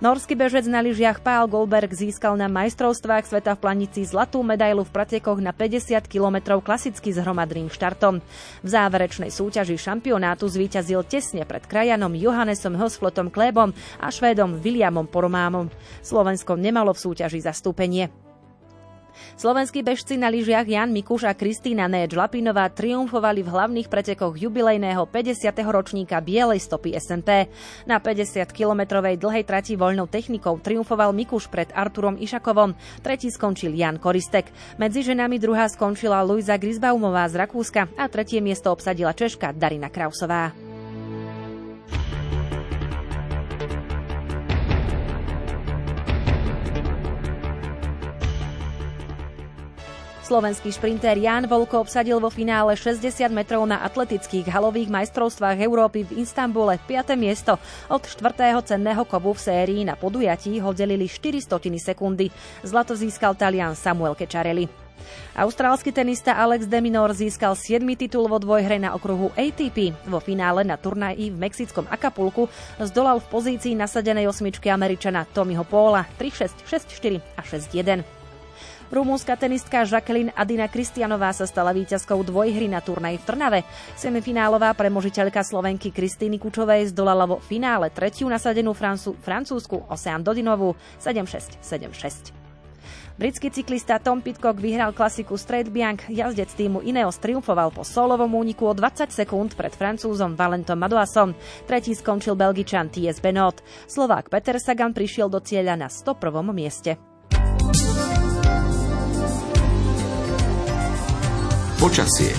Norský 0.00 0.32
bežec 0.32 0.64
na 0.64 0.80
lyžiach 0.80 1.20
Pál 1.20 1.44
Goldberg 1.44 1.92
získal 1.92 2.32
na 2.32 2.48
majstrovstvách 2.48 3.28
sveta 3.28 3.52
v 3.52 3.60
Planici 3.60 4.00
zlatú 4.08 4.40
medailu 4.40 4.80
v 4.80 4.88
pretekoch 4.88 5.36
na 5.44 5.52
50 5.52 6.08
km 6.08 6.56
klasicky 6.64 7.12
s 7.12 7.20
hromadným 7.20 7.68
štartom. 7.68 8.24
V 8.64 8.68
záverečnej 8.68 9.28
súťaži 9.28 9.76
šampionátu 9.76 10.48
zvíťazil 10.48 11.04
tesne 11.04 11.44
pred 11.44 11.68
krajanom 11.68 12.16
Johannesom 12.16 12.80
Hosflotom 12.80 13.28
Klébom 13.28 13.76
a 14.00 14.08
Švédom 14.08 14.56
Williamom 14.64 15.04
Poromámom. 15.04 15.68
Slovensko 16.00 16.56
nemalo 16.56 16.96
v 16.96 17.02
súťaži 17.04 17.44
zastúpenie. 17.44 18.29
Slovenskí 19.38 19.80
bežci 19.80 20.20
na 20.20 20.28
lyžiach 20.28 20.68
Jan 20.68 20.92
Mikuš 20.92 21.28
a 21.28 21.32
Kristýna 21.36 21.88
Néč 21.88 22.12
Lapinová 22.12 22.68
triumfovali 22.68 23.40
v 23.40 23.52
hlavných 23.52 23.88
pretekoch 23.88 24.36
jubilejného 24.36 25.06
50. 25.08 25.50
ročníka 25.68 26.20
Bielej 26.20 26.60
stopy 26.60 26.96
SNP. 26.96 27.48
Na 27.84 28.00
50-kilometrovej 28.02 29.20
dlhej 29.20 29.44
trati 29.44 29.76
voľnou 29.76 30.08
technikou 30.08 30.58
triumfoval 30.58 31.12
Mikuš 31.12 31.48
pred 31.48 31.68
Arturom 31.76 32.16
Išakovom, 32.16 32.74
tretí 33.04 33.28
skončil 33.28 33.76
Jan 33.76 34.00
Koristek. 34.00 34.48
Medzi 34.80 35.04
ženami 35.04 35.36
druhá 35.36 35.68
skončila 35.68 36.24
Luisa 36.24 36.56
Grisbaumová 36.56 37.28
z 37.28 37.40
Rakúska 37.40 37.92
a 37.96 38.04
tretie 38.08 38.40
miesto 38.40 38.72
obsadila 38.72 39.12
Češka 39.12 39.52
Darina 39.52 39.92
Krausová. 39.92 40.79
Slovenský 50.30 50.70
šprinter 50.70 51.18
Jan 51.18 51.50
Volko 51.50 51.82
obsadil 51.82 52.22
vo 52.22 52.30
finále 52.30 52.78
60 52.78 53.02
metrov 53.34 53.66
na 53.66 53.82
atletických 53.82 54.46
halových 54.46 54.86
majstrovstvách 54.86 55.58
Európy 55.58 56.06
v 56.06 56.22
Istanbule 56.22 56.78
5. 56.86 57.18
miesto. 57.18 57.58
Od 57.90 57.98
4. 57.98 58.38
cenného 58.62 59.02
kovu 59.10 59.34
v 59.34 59.42
sérii 59.42 59.82
na 59.82 59.98
podujatí 59.98 60.54
ho 60.62 60.70
delili 60.70 61.10
400 61.10 61.58
sekundy. 61.82 62.30
Zlato 62.62 62.94
získal 62.94 63.34
Talian 63.34 63.74
Samuel 63.74 64.14
Kečarelli. 64.14 64.70
Austrálsky 65.34 65.90
tenista 65.90 66.38
Alex 66.38 66.70
de 66.70 66.78
Minor 66.78 67.10
získal 67.10 67.58
7. 67.58 67.82
titul 67.98 68.30
vo 68.30 68.38
dvojhre 68.38 68.78
na 68.78 68.94
okruhu 68.94 69.34
ATP. 69.34 69.98
Vo 70.06 70.22
finále 70.22 70.62
na 70.62 70.78
turnaji 70.78 71.34
v 71.34 71.42
mexickom 71.42 71.90
Acapulku 71.90 72.46
zdolal 72.78 73.18
v 73.18 73.26
pozícii 73.34 73.74
nasadenej 73.74 74.30
osmičky 74.30 74.70
Američana 74.70 75.26
Tommyho 75.26 75.66
Póla 75.66 76.06
3-6, 76.22 76.70
6-4 76.70 77.18
a 77.34 77.42
6-1. 77.42 78.19
Rumúnska 78.90 79.38
tenistka 79.38 79.86
Jacqueline 79.86 80.34
Adina 80.34 80.66
Kristianová 80.66 81.30
sa 81.30 81.46
stala 81.46 81.70
víťazkou 81.70 82.26
dvojhry 82.26 82.66
na 82.66 82.82
turnaj 82.82 83.22
v 83.22 83.26
Trnave. 83.26 83.60
Semifinálová 83.94 84.74
premožiteľka 84.74 85.46
Slovenky 85.46 85.94
Kristýny 85.94 86.42
Kučovej 86.42 86.90
zdolala 86.90 87.28
vo 87.30 87.38
finále 87.38 87.94
tretiu 87.94 88.26
nasadenú 88.26 88.74
Francú, 88.74 89.14
francúzsku 89.22 89.86
Osean 89.86 90.26
Dodinovú 90.26 90.74
7-6, 90.98 91.62
7-6. 91.62 92.40
Britský 93.20 93.52
cyklista 93.52 94.00
Tom 94.00 94.24
Pitcock 94.24 94.56
vyhral 94.56 94.96
klasiku 94.96 95.36
Straight 95.36 95.68
Bianc, 95.68 96.08
jazdec 96.08 96.56
týmu 96.56 96.80
Ineos 96.80 97.20
triumfoval 97.20 97.68
po 97.68 97.84
solovom 97.84 98.32
úniku 98.32 98.64
o 98.64 98.72
20 98.72 99.12
sekúnd 99.12 99.60
pred 99.60 99.76
francúzom 99.76 100.32
Valentom 100.32 100.80
Madoasom. 100.80 101.36
Tretí 101.68 101.92
skončil 101.92 102.32
belgičan 102.32 102.88
T.S. 102.88 103.20
Benot. 103.20 103.60
Slovák 103.92 104.32
Peter 104.32 104.56
Sagan 104.56 104.96
prišiel 104.96 105.28
do 105.28 105.36
cieľa 105.36 105.76
na 105.76 105.92
101. 105.92 106.16
mieste. 106.56 107.09
Počasie. 111.80 112.36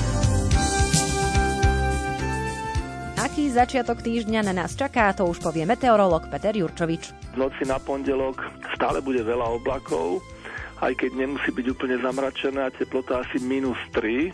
Aký 3.18 3.50
začiatok 3.50 4.06
týždňa 4.06 4.46
na 4.46 4.54
nás 4.54 4.78
čaká, 4.78 5.10
to 5.18 5.26
už 5.26 5.42
povie 5.42 5.66
meteorológ 5.66 6.30
Peter 6.30 6.54
Jurčovič. 6.54 7.34
V 7.34 7.42
noci 7.42 7.66
na 7.66 7.82
pondelok 7.82 8.38
stále 8.78 9.02
bude 9.02 9.26
veľa 9.26 9.58
oblakov, 9.58 10.22
aj 10.86 10.94
keď 10.94 11.26
nemusí 11.26 11.50
byť 11.50 11.66
úplne 11.74 11.98
zamračené 11.98 12.70
a 12.70 12.70
teplota 12.70 13.26
asi 13.26 13.42
minus 13.42 13.82
3 13.98 14.30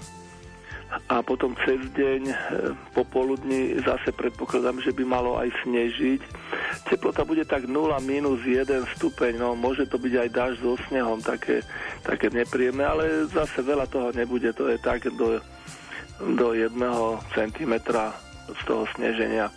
a 1.08 1.24
potom 1.24 1.56
cez 1.64 1.88
deň 1.96 2.22
e, 2.28 2.36
popoludní 2.92 3.80
zase 3.88 4.12
predpokladám, 4.12 4.84
že 4.84 4.92
by 4.92 5.04
malo 5.08 5.40
aj 5.40 5.56
snežiť. 5.64 6.22
Teplota 6.86 7.26
bude 7.26 7.46
tak 7.48 7.66
0 7.66 7.74
minus 8.06 8.44
1 8.46 8.68
stupeň, 8.98 9.42
no 9.42 9.58
môže 9.58 9.90
to 9.90 9.98
byť 9.98 10.14
aj 10.14 10.30
dáž 10.30 10.54
so 10.62 10.78
snehom, 10.90 11.24
také, 11.24 11.66
také 12.06 12.30
nepríjemné, 12.30 12.86
ale 12.86 13.04
zase 13.30 13.66
veľa 13.66 13.90
toho 13.90 14.14
nebude, 14.14 14.54
to 14.54 14.70
je 14.70 14.78
tak 14.78 15.10
do, 15.18 15.42
do 16.38 16.48
1 16.54 16.74
cm 17.34 17.74
z 18.48 18.62
toho 18.66 18.84
sneženia 18.96 19.50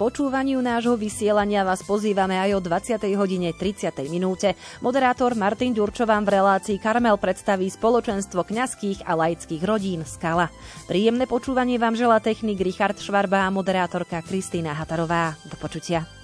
počúvaniu 0.00 0.64
nášho 0.64 0.96
vysielania 0.96 1.60
vás 1.60 1.84
pozývame 1.84 2.40
aj 2.40 2.56
o 2.56 2.60
20. 2.64 3.04
hodine 3.20 3.52
30. 3.52 3.92
minúte. 4.08 4.56
Moderátor 4.80 5.36
Martin 5.36 5.76
Ďurčo 5.76 6.08
v 6.08 6.40
relácii 6.40 6.80
Karmel 6.80 7.20
predstaví 7.20 7.68
spoločenstvo 7.68 8.48
kňazských 8.48 9.04
a 9.04 9.12
laických 9.12 9.60
rodín 9.60 10.08
Skala. 10.08 10.48
Príjemné 10.88 11.28
počúvanie 11.28 11.76
vám 11.76 12.00
želá 12.00 12.16
technik 12.16 12.64
Richard 12.64 12.96
Švarba 12.96 13.44
a 13.44 13.52
moderátorka 13.52 14.24
Kristýna 14.24 14.72
Hatarová. 14.72 15.36
Do 15.44 15.60
počutia. 15.60 16.19